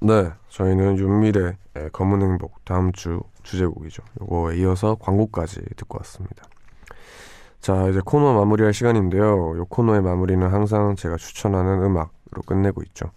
네 0.00 0.30
저희는 0.48 0.98
윤미래의 0.98 1.56
검은 1.92 2.22
행복 2.22 2.64
다음 2.64 2.92
주 2.92 3.20
주제곡이죠. 3.42 4.04
요거에 4.20 4.58
이어서 4.58 4.94
광고까지 5.00 5.62
듣고 5.74 5.98
왔습니다. 5.98 6.44
자 7.60 7.88
이제 7.88 8.00
코너 8.04 8.32
마무리할 8.34 8.72
시간인데요. 8.72 9.58
요 9.58 9.64
코너의 9.68 10.00
마무리는 10.00 10.46
항상 10.46 10.94
제가 10.94 11.16
추천하는 11.16 11.82
음악으로 11.82 12.42
끝내고 12.46 12.82
있죠. 12.84 13.10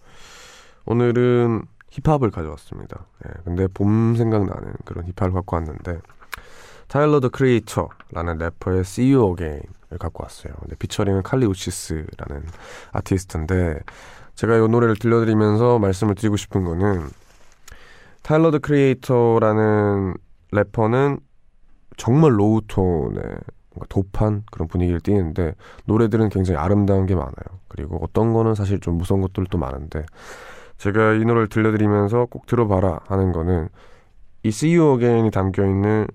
오늘은 0.84 1.62
힙합을 1.90 2.32
가져왔습니다. 2.32 3.06
네, 3.24 3.30
근데 3.44 3.68
봄 3.68 4.16
생각나는 4.16 4.74
그런 4.84 5.06
힙합을 5.06 5.32
갖고 5.32 5.54
왔는데 5.54 6.00
타일러 6.88 7.20
더 7.20 7.28
크리에이터라는 7.28 8.38
래퍼의 8.38 8.80
See 8.80 9.14
You 9.14 9.30
Again 9.30 9.62
갖고 9.98 10.24
왔어요. 10.24 10.52
근데 10.60 10.76
피처링은 10.76 11.22
칼리 11.22 11.46
우치스라는 11.46 12.42
아티스트인데 12.92 13.80
제가 14.34 14.56
이 14.56 14.68
노래를 14.68 14.96
들려드리면서 14.96 15.78
말씀을 15.78 16.14
드리고 16.14 16.36
싶은 16.36 16.64
거는 16.64 17.08
타일러 18.22 18.50
드 18.50 18.58
크리에이터라는 18.58 20.14
래퍼는 20.52 21.18
정말 21.96 22.38
low 22.38 22.66
tone의 22.66 23.22
뭔가 23.74 23.86
dope한 23.88 24.44
그런 24.50 24.68
분위기를 24.68 25.00
띠는데 25.00 25.54
노래들은 25.84 26.28
굉장히 26.30 26.58
아름다운 26.58 27.06
게 27.06 27.14
많아요. 27.14 27.60
그리고 27.68 27.98
어떤 28.02 28.32
거는 28.32 28.54
사실 28.54 28.80
좀 28.80 28.96
무서운 28.96 29.20
것들도 29.20 29.58
많은데 29.58 30.04
제가 30.78 31.14
이 31.14 31.24
노래를 31.24 31.48
들려드리면서 31.48 32.26
꼭 32.26 32.46
들어봐라 32.46 33.00
하는 33.06 33.32
거는 33.32 33.68
이 34.42 34.48
See 34.48 34.76
You 34.76 34.94
Again이 34.94 35.30
담겨 35.30 35.64
있는 35.64 36.06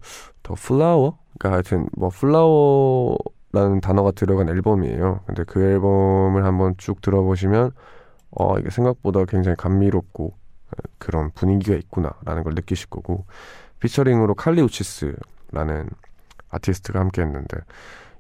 The 0.44 0.56
Flower? 0.56 1.18
그러니까 1.38 1.56
하여튼 1.56 1.88
뭐 1.98 2.10
Flower라는 2.10 3.82
단어가 3.82 4.12
들어간 4.12 4.50
앨범이에요. 4.50 5.22
근데 5.26 5.44
그 5.46 5.62
앨범을 5.64 6.46
한번 6.46 6.76
쭉 6.78 7.02
들어보시면 7.02 7.72
어 8.32 8.60
이게 8.60 8.70
생각보다 8.70 9.26
굉장히 9.26 9.56
감미롭고 9.58 10.34
그런 11.00 11.32
분위기가 11.32 11.76
있구나라는 11.78 12.44
걸 12.44 12.54
느끼실 12.56 12.90
거고 12.90 13.26
피처링으로 13.80 14.36
칼리 14.36 14.62
우치스라는 14.62 15.90
아티스트가 16.50 17.00
함께 17.00 17.22
했는데 17.24 17.58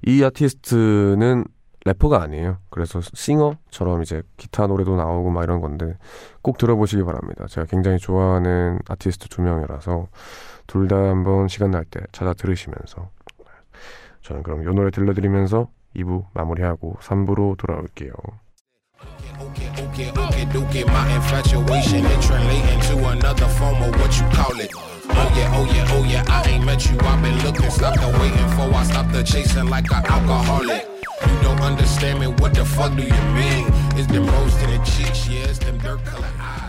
이 0.05 0.23
아티스트는 0.23 1.45
래퍼가 1.85 2.21
아니에요. 2.21 2.57
그래서 2.69 2.99
singer처럼 3.01 4.01
이제 4.01 4.21
기타 4.37 4.67
노래도 4.67 4.95
나오고 4.95 5.29
막 5.29 5.43
이런 5.43 5.61
건데 5.61 5.97
꼭 6.41 6.57
들어보시기 6.57 7.03
바랍니다. 7.03 7.45
제가 7.47 7.65
굉장히 7.67 7.97
좋아하는 7.99 8.79
아티스트 8.89 9.29
두 9.29 9.41
명이라서 9.41 10.07
둘 10.67 10.87
다 10.87 10.97
한번 10.97 11.47
시간 11.47 11.71
날 11.71 11.85
때 11.85 12.01
찾아 12.11 12.33
들으시면서 12.33 13.09
저는 14.29 14.43
그럼 14.43 14.61
이 14.61 14.65
노래 14.73 14.91
들려드리면서 14.91 15.69
2부 15.95 16.25
마무리하고 16.33 16.97
3부로 17.01 17.57
돌아올게요. 17.57 18.13
my 20.87 21.09
infatuation 21.15 22.05
it 22.05 22.21
translating 22.21 22.79
to 22.81 22.95
another 23.09 23.47
form 23.57 23.81
of 23.81 23.95
what 23.99 24.13
you 24.19 24.27
call 24.31 24.59
it. 24.59 24.71
Oh 25.09 25.33
yeah, 25.35 25.57
oh 25.57 25.65
yeah, 25.65 25.95
oh 25.95 26.03
yeah, 26.03 26.23
I 26.27 26.43
ain't 26.47 26.65
met 26.65 26.85
you, 26.85 26.97
I've 26.99 27.21
been 27.21 27.37
looking, 27.43 27.69
stopped 27.69 27.99
and 27.99 28.15
waiting 28.21 28.49
for, 28.55 28.71
I 28.73 28.83
stopped 28.83 29.11
the 29.11 29.23
chasing 29.23 29.67
like 29.67 29.91
an 29.91 30.05
alcoholic. 30.05 30.87
You 31.27 31.41
don't 31.41 31.61
understand 31.61 32.19
me, 32.19 32.27
what 32.27 32.53
the 32.53 32.63
fuck 32.63 32.95
do 32.95 33.03
you 33.03 33.21
mean? 33.33 33.65
It's 33.97 34.07
them 34.07 34.27
rose 34.27 34.55
to 34.61 34.67
the 34.67 34.77
cheeks, 34.85 35.27
yeah, 35.27 35.49
it's 35.49 35.59
them 35.59 35.77
dirt 35.79 36.05
color 36.05 36.31
eyes. 36.39 36.68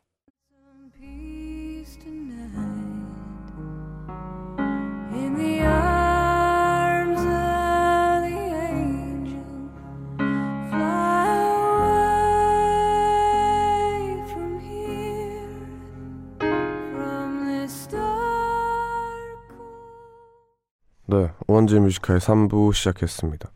네, 21.61 21.63
원재의 21.63 21.79
Music 21.79 22.00
High 22.00 22.17
3부 22.17 22.73
시작했습니다. 22.73 23.51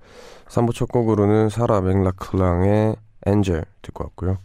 3부 0.47 0.75
첫 0.75 0.89
곡으로는 0.89 1.49
사라 1.49 1.81
맥라클란의 1.81 2.95
Angel 3.25 3.65
듣고 3.81 4.03
왔고요. 4.03 4.37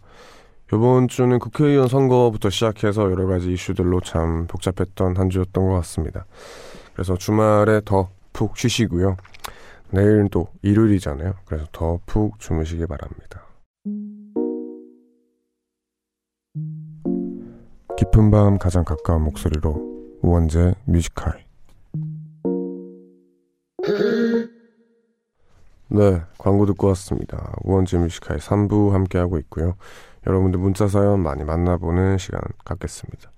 이번 0.73 1.07
주는 1.07 1.37
국회의원 1.37 1.87
선거부터 1.87 2.49
시작해서 2.49 3.11
여러 3.11 3.27
가지 3.27 3.53
이슈들로 3.53 4.01
참 4.01 4.47
복잡했던 4.47 5.15
한 5.15 5.29
주였던 5.29 5.67
것 5.67 5.75
같습니다. 5.75 6.25
그래서 6.93 7.15
주말에 7.15 7.81
더 7.85 8.09
푹 8.33 8.57
쉬시고요. 8.57 9.17
내일은 9.91 10.29
또 10.29 10.47
일요일이잖아요. 10.63 11.33
그래서 11.45 11.67
더 11.71 11.99
푹 12.07 12.39
주무시기 12.39 12.87
바랍니다. 12.87 13.45
깊은 17.97 18.31
밤 18.31 18.57
가장 18.57 18.83
가까운 18.83 19.21
목소리로 19.23 20.17
우원재의 20.23 20.73
Music 20.85 21.21
High 21.21 21.50
네, 25.93 26.21
광고 26.37 26.65
듣고 26.67 26.87
왔습니다. 26.87 27.51
우원재 27.63 27.97
뮤지컬 27.97 28.37
3부 28.37 28.91
함께하고 28.91 29.37
있고요. 29.39 29.75
여러분들 30.25 30.57
문자 30.57 30.87
사연 30.87 31.21
많이 31.21 31.43
만나보는 31.43 32.17
시간 32.17 32.39
갖겠습니다. 32.63 33.29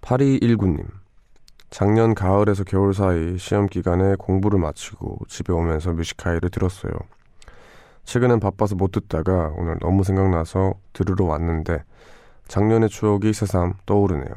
8219님. 0.00 0.84
작년 1.70 2.16
가을에서 2.16 2.64
겨울 2.64 2.94
사이 2.94 3.38
시험 3.38 3.66
기간에 3.66 4.16
공부를 4.16 4.58
마치고 4.58 5.20
집에 5.28 5.52
오면서 5.52 5.92
뮤지컬을 5.92 6.40
들었어요. 6.50 6.92
최근엔 8.02 8.40
바빠서 8.40 8.74
못 8.74 8.90
듣다가 8.90 9.52
오늘 9.56 9.76
너무 9.80 10.02
생각나서 10.02 10.74
들으러 10.92 11.26
왔는데 11.26 11.84
작년의 12.48 12.88
추억이 12.88 13.32
새삼 13.32 13.74
떠오르네요. 13.86 14.34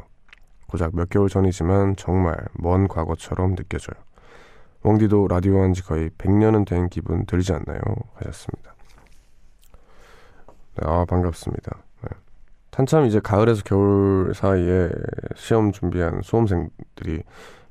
고작 0.67 0.95
몇 0.95 1.09
개월 1.09 1.27
전이지만 1.27 1.95
정말 1.95 2.37
먼 2.53 2.87
과거처럼 2.87 3.55
느껴져요. 3.55 3.99
웡디도 4.83 5.27
라디오 5.27 5.61
한 5.61 5.73
지 5.73 5.83
거의 5.83 6.09
100년은 6.11 6.65
된 6.67 6.89
기분 6.89 7.25
들지 7.25 7.51
않나요? 7.53 7.79
하셨습니다. 8.15 8.73
네, 10.75 10.85
아, 10.87 11.05
반갑습니다. 11.05 11.77
네. 12.03 12.09
한참 12.71 13.05
이제 13.05 13.19
가을에서 13.19 13.61
겨울 13.65 14.31
사이에 14.33 14.89
시험 15.35 15.71
준비한 15.73 16.21
수험생들이 16.23 17.23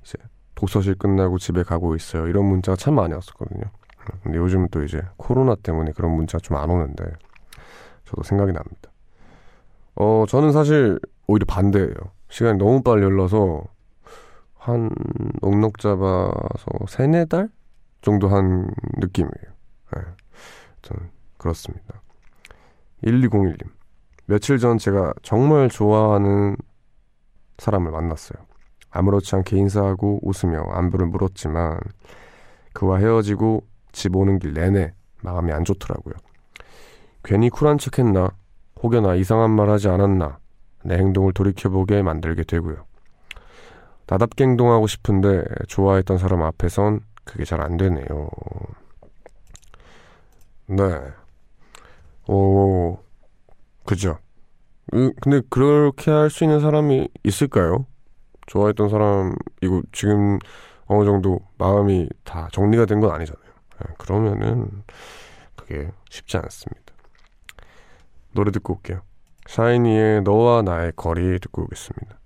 이제 0.02 0.18
독서실 0.54 0.96
끝나고 0.96 1.38
집에 1.38 1.62
가고 1.62 1.94
있어요. 1.96 2.26
이런 2.26 2.44
문자가 2.44 2.76
참 2.76 2.94
많이 2.94 3.14
왔었거든요. 3.14 3.62
네. 3.62 4.18
근데 4.22 4.38
요즘은 4.38 4.68
또 4.70 4.82
이제 4.82 5.00
코로나 5.16 5.54
때문에 5.54 5.92
그런 5.92 6.12
문자 6.12 6.38
좀 6.38 6.59
안 6.59 6.68
오는데 6.70 7.04
저도 8.04 8.22
생각이 8.22 8.52
납니다. 8.52 8.90
어, 9.96 10.24
저는 10.28 10.52
사실 10.52 10.98
오히려 11.26 11.44
반대예요. 11.46 11.94
시간이 12.28 12.59
너무 12.59 12.82
빨리 12.82 13.02
흘러서 13.04 13.64
한 14.68 14.90
넉넉 15.40 15.78
잡아서 15.78 16.66
세네 16.88 17.26
달 17.26 17.48
정도 18.02 18.28
한 18.28 18.70
느낌이에요. 18.98 19.54
네, 19.94 20.02
저는 20.82 21.10
그렇습니다. 21.38 22.02
1201님. 23.04 23.68
며칠 24.26 24.58
전 24.58 24.76
제가 24.76 25.14
정말 25.22 25.68
좋아하는 25.68 26.56
사람을 27.58 27.90
만났어요. 27.90 28.46
아무렇지 28.90 29.34
않게 29.36 29.56
인사하고 29.56 30.20
웃으며 30.22 30.64
안부를 30.70 31.06
물었지만 31.06 31.78
그와 32.72 32.98
헤어지고 32.98 33.64
집 33.92 34.16
오는 34.16 34.38
길 34.38 34.52
내내 34.52 34.92
마음이 35.22 35.52
안 35.52 35.64
좋더라고요. 35.64 36.14
괜히 37.24 37.50
쿨한 37.50 37.78
척 37.78 37.98
했나? 37.98 38.30
혹여나 38.82 39.14
이상한 39.14 39.50
말 39.50 39.70
하지 39.70 39.88
않았나? 39.88 40.38
내 40.84 40.96
행동을 40.96 41.32
돌이켜보게 41.32 42.02
만들게 42.02 42.44
되고요. 42.44 42.88
나답게 44.09 44.44
행동하고 44.44 44.86
싶은데 44.86 45.44
좋아했던 45.68 46.18
사람 46.18 46.42
앞에선 46.42 47.00
그게 47.24 47.44
잘 47.44 47.61
안 47.61 47.76
되네요. 47.76 48.28
네. 50.66 51.00
오, 52.26 52.98
그죠. 53.84 54.18
근데 54.90 55.42
그렇게 55.50 56.11
할 56.11 56.30
수 56.30 56.44
있는 56.44 56.61
사람이 56.61 57.09
있을까요? 57.24 57.86
좋아했던 58.46 58.88
사람, 58.88 59.34
이거 59.62 59.82
지금 59.92 60.38
어느 60.86 61.04
정도 61.04 61.40
마음이 61.59 62.09
다 62.24 62.48
정리가 62.52 62.86
된 62.86 63.00
건 63.00 63.11
아니잖아요. 63.11 63.44
네, 63.80 63.94
그러면은 63.98 64.84
그게 65.56 65.90
쉽지 66.11 66.38
않습니다. 66.38 66.94
노래 68.32 68.50
듣고 68.52 68.74
올게요. 68.74 69.02
샤이니의 69.46 70.22
너와 70.22 70.62
나의 70.62 70.92
거리 70.96 71.38
듣고 71.40 71.62
오겠습니다. 71.64 72.18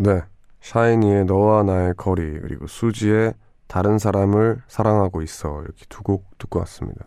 네. 0.00 0.22
샤이니의 0.60 1.24
너와 1.24 1.62
나의 1.64 1.94
거리 1.96 2.38
그리고 2.40 2.66
수지의 2.66 3.34
다른 3.66 3.98
사람을 3.98 4.62
사랑하고 4.68 5.22
있어 5.22 5.62
이렇게 5.62 5.84
두 5.88 6.02
곡 6.02 6.38
듣고 6.38 6.58
왔습니다. 6.60 7.06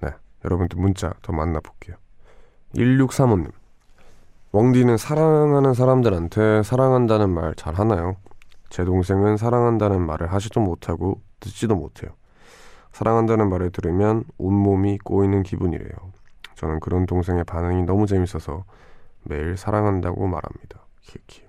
네. 0.00 0.10
여러분들 0.44 0.78
문자 0.80 1.12
더 1.22 1.32
만나볼게요. 1.32 1.96
1635님. 2.74 3.52
웡디는 4.52 4.96
사랑하는 4.96 5.74
사람들한테 5.74 6.62
사랑한다는 6.62 7.30
말 7.30 7.54
잘 7.54 7.74
하나요? 7.74 8.16
제 8.70 8.84
동생은 8.84 9.36
사랑한다는 9.36 10.04
말을 10.06 10.32
하지도 10.32 10.60
못하고 10.60 11.20
듣지도 11.40 11.76
못해요. 11.76 12.12
사랑한다는 12.92 13.50
말을 13.50 13.70
들으면 13.70 14.24
온몸이 14.38 14.98
꼬이는 15.04 15.42
기분이래요. 15.42 15.90
저는 16.54 16.80
그런 16.80 17.04
동생의 17.04 17.44
반응이 17.44 17.82
너무 17.82 18.06
재밌어서 18.06 18.64
매일 19.24 19.56
사랑한다고 19.58 20.26
말합니다. 20.26 20.85
키키. 21.06 21.42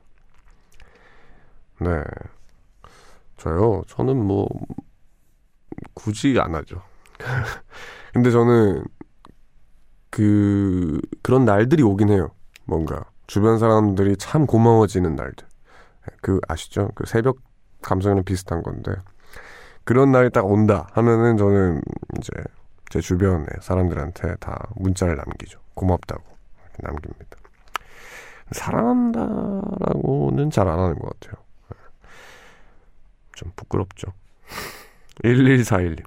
네. 1.82 2.04
저요? 3.38 3.84
저는 3.88 4.18
뭐, 4.18 4.48
굳이 5.94 6.38
안 6.40 6.56
하죠. 6.56 6.82
근데 8.14 8.32
저는, 8.32 8.84
그, 10.10 11.00
그런 11.22 11.46
날들이 11.46 11.84
오긴 11.84 12.10
해요. 12.10 12.32
뭔가. 12.66 13.06
주변 13.28 13.60
사람들이 13.60 14.16
참 14.18 14.46
고마워지는 14.46 15.16
날들. 15.16 15.46
그, 16.22 16.40
아시죠? 16.48 16.90
그 16.96 17.06
새벽 17.06 17.38
감성이랑 17.82 18.24
비슷한 18.24 18.64
건데. 18.64 18.94
그런 19.84 20.12
날이 20.12 20.30
딱 20.30 20.46
온다 20.46 20.88
하면은 20.94 21.38
저는 21.38 21.82
이제 22.18 22.32
제 22.90 23.00
주변에 23.00 23.46
사람들한테 23.62 24.36
다 24.38 24.68
문자를 24.76 25.16
남기죠. 25.16 25.60
고맙다고 25.74 26.24
남깁니다. 26.80 27.38
사랑한다라고는 28.52 30.50
잘 30.52 30.68
안 30.68 30.80
하는 30.80 30.96
것 31.00 31.20
같아요. 31.20 31.44
좀 33.34 33.52
부끄럽죠. 33.56 34.12
1141님. 35.24 36.04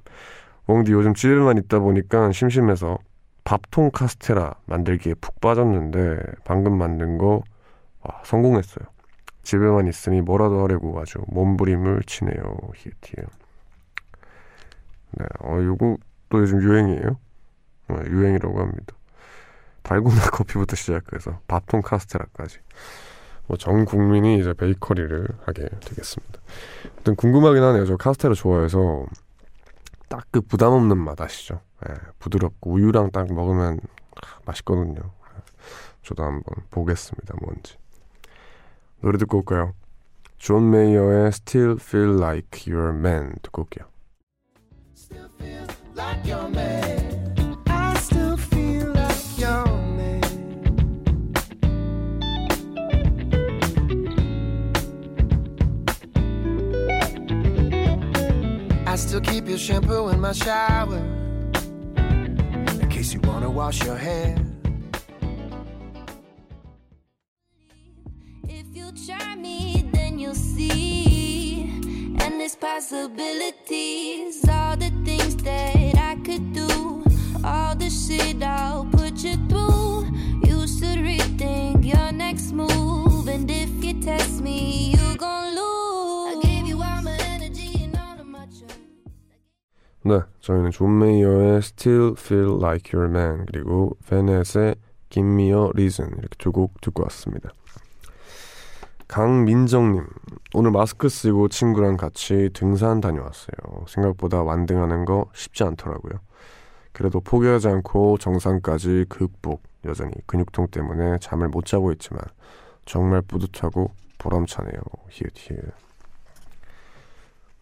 웡디 0.66 0.93
요즘 0.93 1.14
집에만 1.14 1.59
있다 1.59 1.78
보니까 1.80 2.32
심심해서 2.32 2.99
밥통 3.45 3.91
카스테라 3.93 4.55
만들기에 4.66 5.14
푹 5.14 5.41
빠졌는데 5.41 6.18
방금 6.45 6.76
만든 6.78 7.18
거 7.18 7.43
와, 8.03 8.20
성공했어요. 8.24 8.86
집에만 9.43 9.88
있으니 9.88 10.20
뭐라도 10.20 10.62
하려고 10.62 11.01
아주 11.01 11.18
몸부림을 11.28 12.03
치네요. 12.07 12.57
히티에. 12.74 13.24
네, 15.12 15.24
어, 15.41 15.57
요거 15.61 15.97
또 16.28 16.38
요즘 16.41 16.62
유행이에요. 16.62 17.18
어, 17.88 17.95
유행이라고 18.07 18.61
합니다. 18.61 18.95
달고나 19.82 20.20
커피부터 20.32 20.76
시작해서 20.76 21.40
밥통 21.48 21.82
카스테라까지 21.82 22.58
뭐 23.46 23.56
전 23.58 23.84
국민이 23.84 24.38
이제 24.38 24.52
베이커리를 24.52 25.26
하게 25.44 25.68
되겠습니다. 25.80 26.40
일단 26.98 27.16
궁금하긴 27.16 27.62
하네요. 27.62 27.84
저 27.86 27.96
카스테라 27.96 28.34
좋아해서 28.34 29.06
딱 30.08 30.26
그 30.30 30.40
부담 30.40 30.72
없는 30.72 30.98
맛 30.98 31.20
아시죠? 31.20 31.60
예, 31.88 31.94
부드럽고 32.18 32.72
우유랑 32.72 33.10
딱 33.10 33.32
먹으면 33.32 33.80
맛있거든요. 34.44 35.00
저도 36.02 36.22
한번 36.24 36.42
보겠습니다. 36.70 37.34
뭔지 37.42 37.76
노래 39.00 39.18
듣고 39.18 39.38
올까요? 39.38 39.74
존 40.38 40.70
메이어의 40.70 41.28
Still 41.28 41.76
Feel 41.80 42.16
Like 42.16 42.72
Your 42.72 42.96
Man 42.96 43.34
듣고 43.42 43.62
올게요. 43.62 43.86
Still 59.01 59.20
keep 59.22 59.48
your 59.48 59.57
shampoo 59.57 60.09
in 60.09 60.20
my 60.20 60.32
shower 60.32 60.98
in 62.82 62.88
case 62.90 63.14
you 63.14 63.20
wanna 63.20 63.51
wash 63.51 63.82
your 63.82 63.96
hair. 63.96 64.36
If 68.46 68.66
you 68.74 68.92
try 69.07 69.34
me, 69.36 69.88
then 69.92 70.18
you'll 70.18 70.34
see 70.34 71.80
endless 72.20 72.57
possibilities. 72.57 73.69
네, 90.03 90.20
저희는 90.40 90.70
존 90.70 90.98
메이어의 90.98 91.59
Still 91.59 92.14
Feel 92.16 92.57
Like 92.59 92.98
Your 92.98 93.14
Man 93.14 93.44
그리고 93.46 93.96
베넷의 94.09 94.76
Give 95.11 95.28
Me 95.28 95.48
a 95.48 95.55
Reason 95.74 96.11
이렇게 96.11 96.36
두 96.38 96.53
곡 96.53 96.80
듣고 96.80 97.03
왔습니다. 97.05 97.51
강민정님, 99.09 100.07
오늘 100.55 100.70
마스크 100.70 101.09
쓰고 101.09 101.48
친구랑 101.48 101.96
같이 101.96 102.48
등산 102.55 103.01
다녀왔어요. 103.01 103.84
생각보다 103.88 104.42
완등하는 104.42 105.05
거 105.05 105.26
쉽지 105.34 105.64
않더라고요. 105.64 106.20
그래도 106.92 107.20
포기하지 107.20 107.68
않고 107.68 108.18
정상까지 108.18 109.07
극복. 109.09 109.62
여전히 109.84 110.12
근육통 110.26 110.68
때문에 110.70 111.18
잠을 111.20 111.48
못 111.48 111.64
자고 111.66 111.90
있지만 111.92 112.22
정말 112.84 113.22
뿌듯하고 113.22 113.92
보람차네요. 114.18 114.80
히읗 115.09 115.32
히읗. 115.34 115.72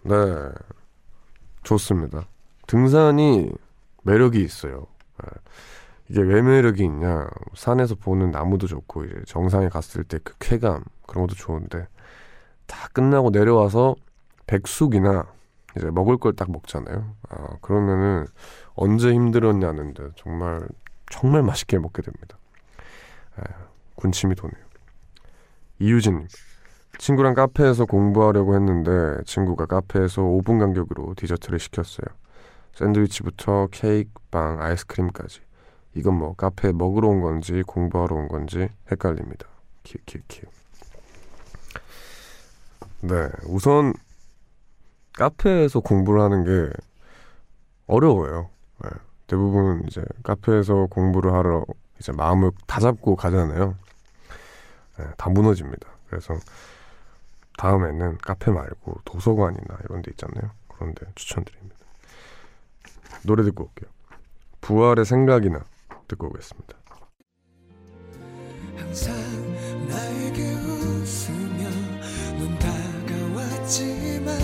네, 0.03 0.15
좋습니다. 1.69 2.27
등산이 2.67 3.51
매력이 4.03 4.43
있어요. 4.43 4.87
예. 5.23 5.29
이게 6.09 6.23
왜 6.23 6.41
매력이 6.41 6.83
있냐 6.85 7.29
산에서 7.55 7.95
보는 7.95 8.31
나무도 8.31 8.67
좋고 8.67 9.05
이제 9.05 9.15
정상에 9.27 9.69
갔을 9.69 10.03
때 10.05 10.19
그 10.25 10.35
쾌감 10.39 10.83
그런 11.07 11.27
것도 11.27 11.35
좋은데 11.37 11.87
다 12.67 12.89
끝나고 12.95 13.29
내려와서 13.31 13.97
백숙이나 14.47 15.27
이제 15.77 15.91
먹을 15.91 16.17
걸 16.17 16.33
딱 16.35 16.51
먹잖아요. 16.51 17.15
아 17.29 17.57
그러면은 17.61 18.27
언제 18.75 19.13
힘들었냐는 19.13 19.93
데 19.93 20.05
정말 20.17 20.67
정말 21.11 21.43
맛있게 21.43 21.79
먹게 21.79 22.01
됩니다. 22.01 22.39
아, 23.37 23.43
군침이 23.97 24.35
도네요. 24.35 24.65
이유진님 25.81 26.27
친구랑 26.99 27.35
카페에서 27.35 27.87
공부하려고 27.87 28.55
했는데 28.55 29.23
친구가 29.25 29.67
카페에서 29.67 30.23
5분 30.23 30.59
간격으로 30.59 31.15
디저트를 31.17 31.59
시켰어요. 31.59 32.07
샌드위치부터 32.75 33.69
케이크, 33.71 34.11
빵, 34.31 34.61
아이스크림까지. 34.61 35.41
이건 35.95 36.15
뭐 36.15 36.35
카페에 36.35 36.73
먹으러 36.73 37.09
온 37.09 37.21
건지 37.21 37.63
공부하러 37.67 38.15
온 38.15 38.29
건지 38.29 38.69
헷갈립니다. 38.91 39.47
키키키. 39.85 40.43
네, 43.01 43.29
우선 43.47 43.95
카페에서 45.15 45.81
공부를 45.81 46.21
하는 46.21 46.45
게 46.45 46.73
어려워요. 47.87 48.51
네, 48.83 48.91
대부분 49.27 49.85
이제 49.87 50.05
카페에서 50.25 50.87
공부를 50.91 51.33
하러 51.33 51.65
이제 51.99 52.13
마음을 52.13 52.51
다 52.67 52.81
잡고 52.81 53.17
가잖아요. 53.17 53.77
네, 54.99 55.05
다 55.17 55.31
무너집니다. 55.31 55.89
그래서 56.09 56.35
다음에는 57.59 58.19
카페 58.19 58.51
말고 58.53 59.01
도서관이나 59.05 59.79
이런 59.85 60.01
데 60.01 60.13
있잖아요. 60.13 60.53
그런 60.69 60.95
데 60.95 61.07
추천드립니다. 61.17 61.77
노래 63.25 63.43
듣고 63.43 63.65
올게요. 63.65 63.91
부활의 64.61 65.05
생각이나 65.05 65.65
듣고 66.07 66.29
오겠습니다. 66.29 66.79
항상 68.77 69.13
나에게 69.89 70.53
웃으며 70.55 71.69
넌 72.39 72.59
다가왔지만 72.61 74.39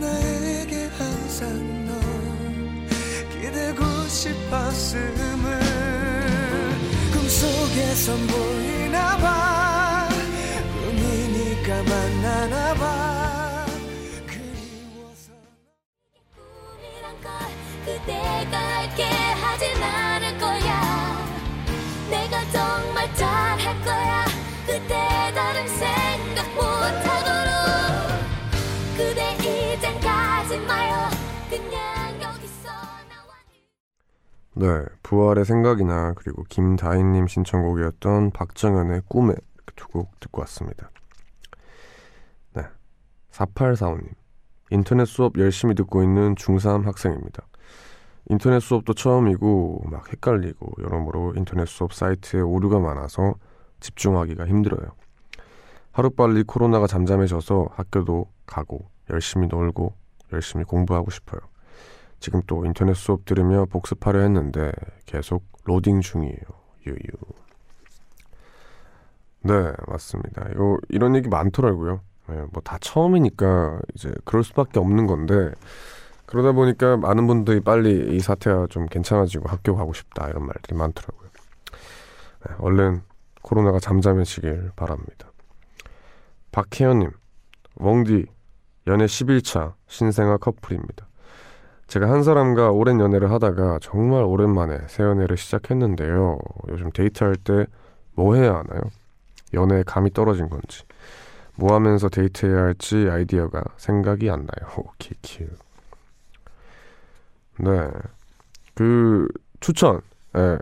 나에게 0.00 0.86
항상 0.88 1.86
넌 1.86 2.88
기대고 3.30 3.84
싶었음을 4.08 5.60
꿈속에서 7.12 8.16
보이나 8.16 9.16
봐 9.18 9.51
그대가 18.04 18.58
알게 18.78 19.04
하진 19.04 19.82
않을 19.82 20.38
거야. 20.38 21.28
내가 22.10 22.40
정말 22.50 23.14
잘할 23.14 23.80
거야. 23.82 24.24
그대 24.66 25.32
다른 25.34 25.68
생각 25.68 26.46
못하도록. 26.54 27.52
그대 28.96 29.34
이젠 29.36 30.00
가지 30.00 30.58
마요. 30.66 31.08
그냥 31.48 32.20
여기서 32.22 32.68
나와. 33.08 33.34
네 34.54 34.84
부활의 35.02 35.44
생각이나 35.44 36.14
그리고 36.16 36.42
김다인님 36.44 37.26
신청곡이었던 37.28 38.30
박정현의 38.32 39.02
꿈에 39.08 39.34
두 39.76 39.88
곡 39.88 40.18
듣고 40.20 40.40
왔습니다. 40.42 40.90
네 42.54 42.62
4845님. 43.30 44.08
인터넷 44.70 45.04
수업 45.06 45.38
열심히 45.38 45.74
듣고 45.74 46.02
있는 46.02 46.34
중3 46.34 46.84
학생입니다 46.84 47.42
인터넷 48.30 48.60
수업도 48.60 48.94
처음이고 48.94 49.84
막 49.90 50.10
헷갈리고 50.12 50.82
여러모로 50.82 51.34
인터넷 51.36 51.66
수업 51.66 51.92
사이트에 51.92 52.40
오류가 52.40 52.78
많아서 52.78 53.34
집중하기가 53.80 54.46
힘들어요. 54.46 54.92
하루빨리 55.92 56.44
코로나가 56.44 56.86
잠잠해져서 56.86 57.68
학교도 57.72 58.26
가고 58.46 58.88
열심히 59.10 59.48
놀고 59.48 59.94
열심히 60.32 60.64
공부하고 60.64 61.10
싶어요. 61.10 61.40
지금 62.18 62.40
또 62.46 62.64
인터넷 62.64 62.94
수업 62.94 63.24
들으며 63.24 63.66
복습하려 63.66 64.20
했는데 64.20 64.72
계속 65.06 65.44
로딩 65.64 66.00
중이에요. 66.00 66.36
유유. 66.86 66.96
네, 69.44 69.72
맞습니다. 69.88 70.48
이거 70.52 70.78
이런 70.88 71.16
얘기 71.16 71.28
많더라고요. 71.28 72.00
네, 72.28 72.36
뭐다 72.52 72.78
처음이니까 72.78 73.80
이제 73.94 74.12
그럴 74.24 74.44
수밖에 74.44 74.78
없는 74.78 75.06
건데 75.06 75.50
그러다 76.32 76.52
보니까 76.52 76.96
많은 76.96 77.26
분들이 77.26 77.60
빨리 77.60 78.16
이 78.16 78.20
사태가 78.20 78.68
좀 78.70 78.86
괜찮아지고 78.86 79.48
학교 79.48 79.76
가고 79.76 79.92
싶다 79.92 80.28
이런 80.28 80.46
말들이 80.46 80.76
많더라고요. 80.76 81.28
네, 82.46 82.54
얼른 82.58 83.02
코로나가 83.42 83.78
잠잠해지길 83.78 84.72
바랍니다. 84.74 85.30
박혜연님, 86.50 87.10
웡디 87.76 88.26
연애 88.86 89.04
11차 89.04 89.74
신생아 89.86 90.38
커플입니다. 90.38 91.06
제가 91.86 92.08
한 92.08 92.22
사람과 92.22 92.70
오랜 92.70 92.98
연애를 93.00 93.30
하다가 93.30 93.78
정말 93.82 94.24
오랜만에 94.24 94.78
새 94.88 95.02
연애를 95.02 95.36
시작했는데요. 95.36 96.38
요즘 96.68 96.90
데이트할 96.90 97.36
때 97.36 97.66
뭐 98.14 98.34
해야 98.34 98.56
하나요? 98.56 98.80
연애에 99.54 99.82
감이 99.84 100.12
떨어진 100.12 100.48
건지 100.48 100.84
뭐 101.56 101.74
하면서 101.74 102.08
데이트해야 102.08 102.62
할지 102.62 103.08
아이디어가 103.10 103.62
생각이 103.76 104.30
안 104.30 104.46
나요. 104.46 104.70
키키. 104.98 105.46
네. 107.58 107.88
그, 108.74 109.28
추천. 109.60 110.00
예. 110.36 110.40
네. 110.40 110.58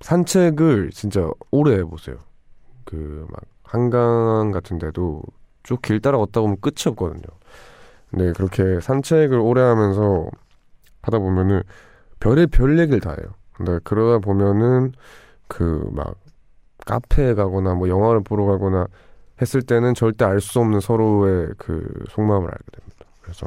산책을 0.00 0.90
진짜 0.90 1.28
오래 1.50 1.76
해 1.78 1.84
보세요. 1.84 2.16
그, 2.84 3.26
막, 3.30 3.40
한강 3.62 4.50
같은 4.52 4.78
데도 4.78 5.22
쭉 5.62 5.80
길 5.82 6.00
따라 6.00 6.18
걷다 6.18 6.40
보면 6.40 6.56
끝이 6.60 6.74
없거든요. 6.88 7.22
근데 8.10 8.32
그렇게 8.32 8.80
산책을 8.80 9.38
오래 9.38 9.62
하면서 9.62 10.28
하다 11.02 11.18
보면은 11.20 11.62
별의 12.20 12.46
별 12.48 12.78
얘기를 12.78 13.00
다 13.00 13.10
해요. 13.12 13.32
근데 13.54 13.78
그러다 13.84 14.18
보면은 14.18 14.92
그 15.48 15.88
막 15.92 16.16
카페에 16.86 17.34
가거나 17.34 17.74
뭐 17.74 17.88
영화를 17.88 18.22
보러 18.24 18.44
가거나 18.46 18.86
했을 19.40 19.62
때는 19.62 19.94
절대 19.94 20.24
알 20.24 20.40
수 20.40 20.60
없는 20.60 20.80
서로의 20.80 21.48
그 21.58 22.04
속마음을 22.10 22.48
알게 22.48 22.64
됩니다. 22.72 23.06
그래서 23.22 23.46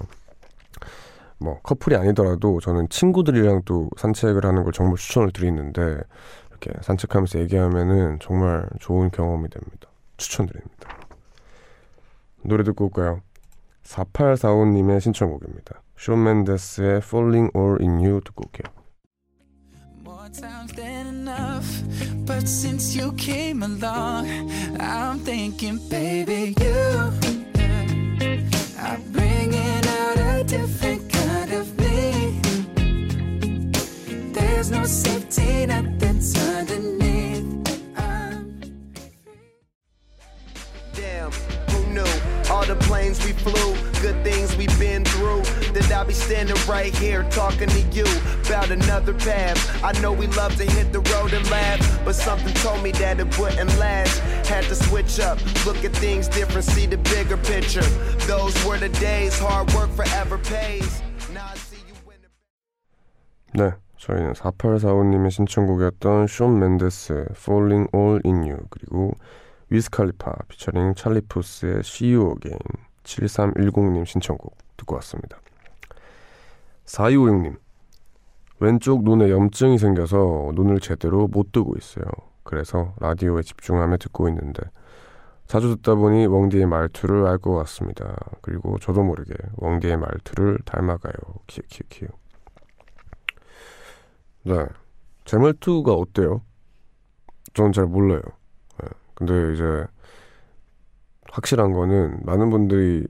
뭐 1.46 1.60
커플이 1.62 1.96
아니더라도 1.96 2.60
저는 2.60 2.90
친구들이랑 2.90 3.62
또 3.66 3.90
산책을 3.98 4.44
하는 4.46 4.64
걸 4.64 4.74
정말 4.74 4.98
추천을 4.98 5.32
드리는데 5.32 6.00
이렇게 6.50 6.72
산책하면서 6.82 7.40
얘기하면은 7.42 8.18
정말 8.20 8.68
좋은 8.80 9.12
경험이 9.12 9.50
됩니다. 9.50 9.88
추천드립니다. 10.18 10.90
노래 12.42 12.64
듣고 12.64 12.86
올까요? 12.86 13.22
4845님의 13.84 15.02
신청곡입니다. 15.02 15.84
쇼 15.98 16.16
맨데스의 16.16 16.98
Falling 16.98 17.52
All 17.56 17.78
In 17.80 18.04
You 18.04 18.22
듣고 18.22 18.46
올게요. 18.48 18.74
But 22.26 22.48
since 22.48 22.96
you 22.96 23.14
came 23.16 23.62
along, 23.62 24.26
I'm 24.80 25.20
thinking, 25.20 25.78
baby, 25.90 26.56
you, 26.60 27.12
I 28.80 28.98
bring 29.12 29.54
it 29.54 29.88
out 29.88 30.18
a 30.18 30.44
different 30.44 31.15
There's 34.66 34.80
no 34.80 34.86
safety 34.86 35.68
net 35.68 36.00
that's 36.00 36.36
underneath. 36.58 38.00
Um, 38.00 38.60
Damn, 40.96 41.32
who 41.70 41.86
knew? 41.94 42.50
All 42.50 42.66
the 42.66 42.76
planes 42.80 43.24
we 43.24 43.34
flew, 43.34 43.76
good 44.02 44.24
things 44.24 44.56
we've 44.58 44.80
been 44.80 45.06
through. 45.06 45.44
That 45.74 45.92
I'll 45.92 46.04
be 46.04 46.14
standing 46.14 46.58
right 46.68 46.92
here 46.98 47.30
talking 47.30 47.70
to 47.70 47.82
you 47.94 48.06
about 48.48 48.72
another 48.72 49.14
path. 49.14 49.84
I 49.84 49.92
know 50.02 50.12
we 50.12 50.26
love 50.26 50.56
to 50.56 50.66
hit 50.66 50.92
the 50.92 51.02
road 51.14 51.34
and 51.34 51.48
laugh, 51.52 52.04
but 52.04 52.16
something 52.16 52.52
told 52.56 52.82
me 52.82 52.90
that 52.94 53.20
it 53.20 53.38
wouldn't 53.38 53.78
last. 53.78 54.18
Had 54.50 54.64
to 54.64 54.74
switch 54.74 55.20
up, 55.20 55.38
look 55.68 55.86
at 55.86 55.94
things 55.94 56.28
different, 56.28 56.66
see 56.66 56.88
the 56.88 56.98
bigger 56.98 57.38
picture. 57.38 57.86
Those 58.26 58.56
were 58.66 58.80
the 58.80 58.90
days, 58.90 59.38
hard 59.38 59.72
work 59.76 59.92
forever 59.92 60.40
pays. 60.40 61.04
Now 61.32 61.50
I 61.54 61.56
see 61.56 61.84
you 61.88 61.94
in 62.12 62.22
the... 62.24 63.64
네, 63.64 63.85
저희는 63.98 64.34
4845님의 64.34 65.32
신청곡이었던 65.32 66.28
숀 66.28 66.60
맨데스의 66.60 67.26
Falling 67.32 67.90
All 67.96 68.22
In 68.26 68.38
You 68.38 68.58
그리고 68.70 69.14
위스칼리파 69.70 70.34
피처링 70.50 70.96
찰리푸스의 70.96 71.80
See 71.80 72.14
You 72.14 72.36
Again 72.36 72.60
7310님 73.04 74.06
신청곡 74.06 74.58
듣고 74.78 74.96
왔습니다. 74.96 75.40
4256님 76.86 77.58
왼쪽 78.60 79.04
눈에 79.04 79.30
염증이 79.30 79.78
생겨서 79.78 80.52
눈을 80.54 80.80
제대로 80.80 81.28
못 81.28 81.52
뜨고 81.52 81.76
있어요. 81.78 82.06
그래서 82.44 82.94
라디오에 83.00 83.42
집중하며 83.42 83.98
듣고 83.98 84.30
있는데 84.30 84.62
자주 85.48 85.76
듣다 85.76 85.96
보니 85.96 86.26
웡디의 86.26 86.66
말투를 86.66 87.28
알 87.28 87.38
것 87.38 87.54
같습니다. 87.56 88.16
그리고 88.42 88.80
저도 88.80 89.04
모르게 89.04 89.34
웡디의 89.58 89.98
말투를 89.98 90.60
닮아가요. 90.66 91.14
키키키. 91.48 92.08
네. 94.46 94.66
제 95.26 95.38
말투가 95.38 95.94
어때요? 95.94 96.42
저는 97.54 97.72
잘 97.72 97.86
몰라요. 97.86 98.22
네. 98.82 98.88
근데 99.16 99.54
이제 99.54 99.86
확실한 101.32 101.74
거는 101.74 102.20
많은 102.24 102.50
분들이 102.52 103.06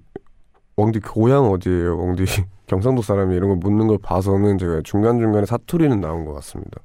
왕디 0.77 1.01
고향 1.01 1.45
어디예요? 1.51 1.97
왕디 1.97 2.23
경상도 2.67 3.01
사람이 3.01 3.35
이런 3.35 3.49
거 3.49 3.55
묻는 3.55 3.87
걸 3.87 3.97
봐서는 3.97 4.57
제가 4.57 4.81
중간중간에 4.83 5.45
사투리는 5.45 5.99
나온 5.99 6.25
것 6.25 6.33
같습니다. 6.35 6.81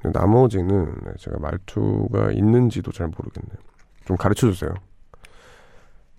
근데 0.00 0.18
나머지는 0.18 0.94
네, 1.04 1.12
제가 1.18 1.38
말투가 1.38 2.32
있는지도 2.32 2.92
잘 2.92 3.08
모르겠네요. 3.08 3.56
좀 4.04 4.16
가르쳐 4.16 4.50
주세요. 4.50 4.72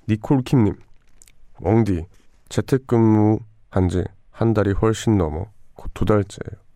니콜 0.09 0.41
킴님, 0.41 0.75
왕디 1.61 2.05
재택근무 2.49 3.39
한지 3.69 4.03
한 4.31 4.53
달이 4.53 4.73
훨씬 4.73 5.17
넘어 5.17 5.45
곧 5.75 5.91
두 5.93 6.03
달째예요. 6.05 6.68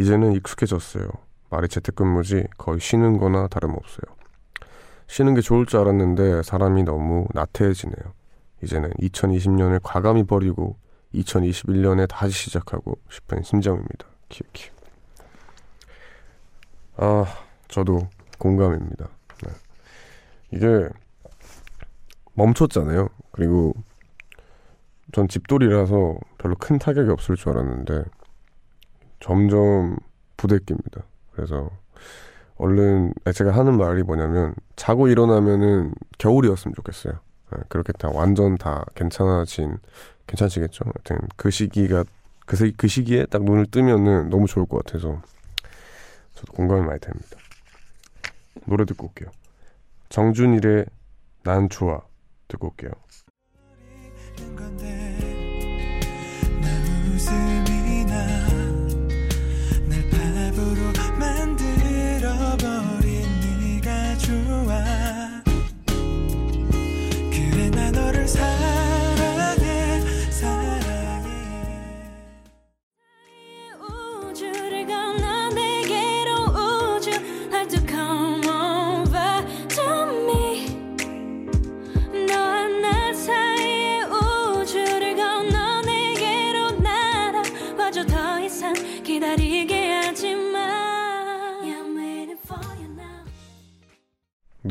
이제는 0.00 0.32
익숙해졌어요. 0.32 1.08
말이 1.50 1.68
재택근무지 1.68 2.44
거의 2.56 2.80
쉬는 2.80 3.18
거나 3.18 3.48
다름없어요. 3.48 4.16
쉬는 5.08 5.34
게 5.34 5.42
좋을 5.42 5.66
줄 5.66 5.80
알았는데 5.80 6.42
사람이 6.42 6.84
너무 6.84 7.26
나태해지네요. 7.34 8.14
이제는 8.62 8.92
2020년을 8.94 9.80
과감히 9.82 10.24
버리고 10.24 10.76
2021년에 11.14 12.08
다시 12.08 12.32
시작하고 12.32 12.98
싶은 13.10 13.42
심정입니다. 13.42 14.06
키키. 14.28 14.70
아, 16.96 17.24
저도 17.68 18.08
공감입니다. 18.38 19.08
네. 19.44 19.50
이게 20.52 20.88
멈췄잖아요. 22.34 23.08
그리고 23.32 23.74
전 25.12 25.28
집돌이라서 25.28 26.18
별로 26.38 26.54
큰 26.56 26.78
타격이 26.78 27.10
없을 27.10 27.36
줄 27.36 27.50
알았는데 27.50 28.04
점점 29.20 29.96
부대끼입니다. 30.36 31.02
그래서 31.32 31.70
얼른 32.56 33.14
제가 33.34 33.52
하는 33.52 33.76
말이 33.76 34.02
뭐냐면 34.02 34.54
자고 34.76 35.08
일어나면은 35.08 35.94
겨울이었으면 36.18 36.74
좋겠어요. 36.74 37.14
네, 37.52 37.58
그렇게 37.68 37.92
다 37.92 38.10
완전 38.12 38.56
다 38.56 38.84
괜찮아진 38.94 39.78
괜찮으시겠죠? 40.26 40.84
하여튼 40.84 41.28
그 41.36 41.50
시기가 41.50 42.04
그, 42.46 42.72
그 42.76 42.88
시기에 42.88 43.26
딱 43.26 43.44
눈을 43.44 43.66
뜨면은 43.66 44.28
너무 44.28 44.46
좋을 44.46 44.66
것 44.66 44.84
같아서 44.84 45.22
저도 46.34 46.52
공감이 46.52 46.84
많이 46.86 46.98
됩니다. 47.00 47.36
노래 48.66 48.84
듣고 48.84 49.06
올게요. 49.06 49.30
정준일의 50.08 50.86
난 51.44 51.68
좋아 51.68 52.00
듣고 52.48 52.68
올게요. 52.68 52.90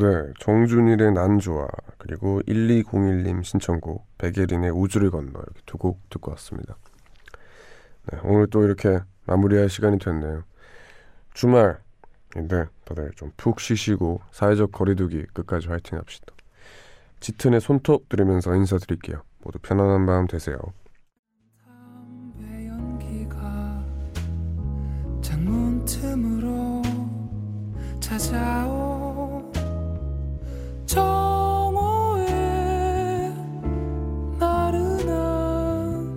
네, 0.00 0.32
정준일의 0.38 1.12
난 1.12 1.38
좋아 1.38 1.68
그리고 1.98 2.40
1201님 2.46 3.44
신청곡 3.44 4.06
백예린의 4.18 4.70
우주를 4.70 5.10
건너 5.10 5.40
이렇게 5.40 5.60
두 5.66 5.76
곡 5.76 6.00
듣고 6.08 6.30
왔습니다. 6.32 6.76
네, 8.10 8.18
오늘 8.24 8.46
또 8.48 8.64
이렇게 8.64 9.00
마무리할 9.26 9.68
시간이 9.68 9.98
됐네요. 9.98 10.44
주말인데 11.34 12.66
다들 12.86 13.10
좀 13.16 13.32
푹 13.36 13.60
쉬시고 13.60 14.20
사회적 14.30 14.72
거리두기 14.72 15.26
끝까지 15.34 15.68
화이팅 15.68 15.98
합시다. 15.98 16.32
짙은의 17.20 17.60
손톱 17.60 18.08
들으면서 18.08 18.54
인사드릴게요. 18.54 19.22
모두 19.42 19.58
편안한 19.58 20.06
밤 20.06 20.26
되세요. 20.26 20.56
찾아오 28.00 28.89
정오의 30.90 32.26
나른한 34.40 36.08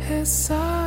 햇살 0.00 0.79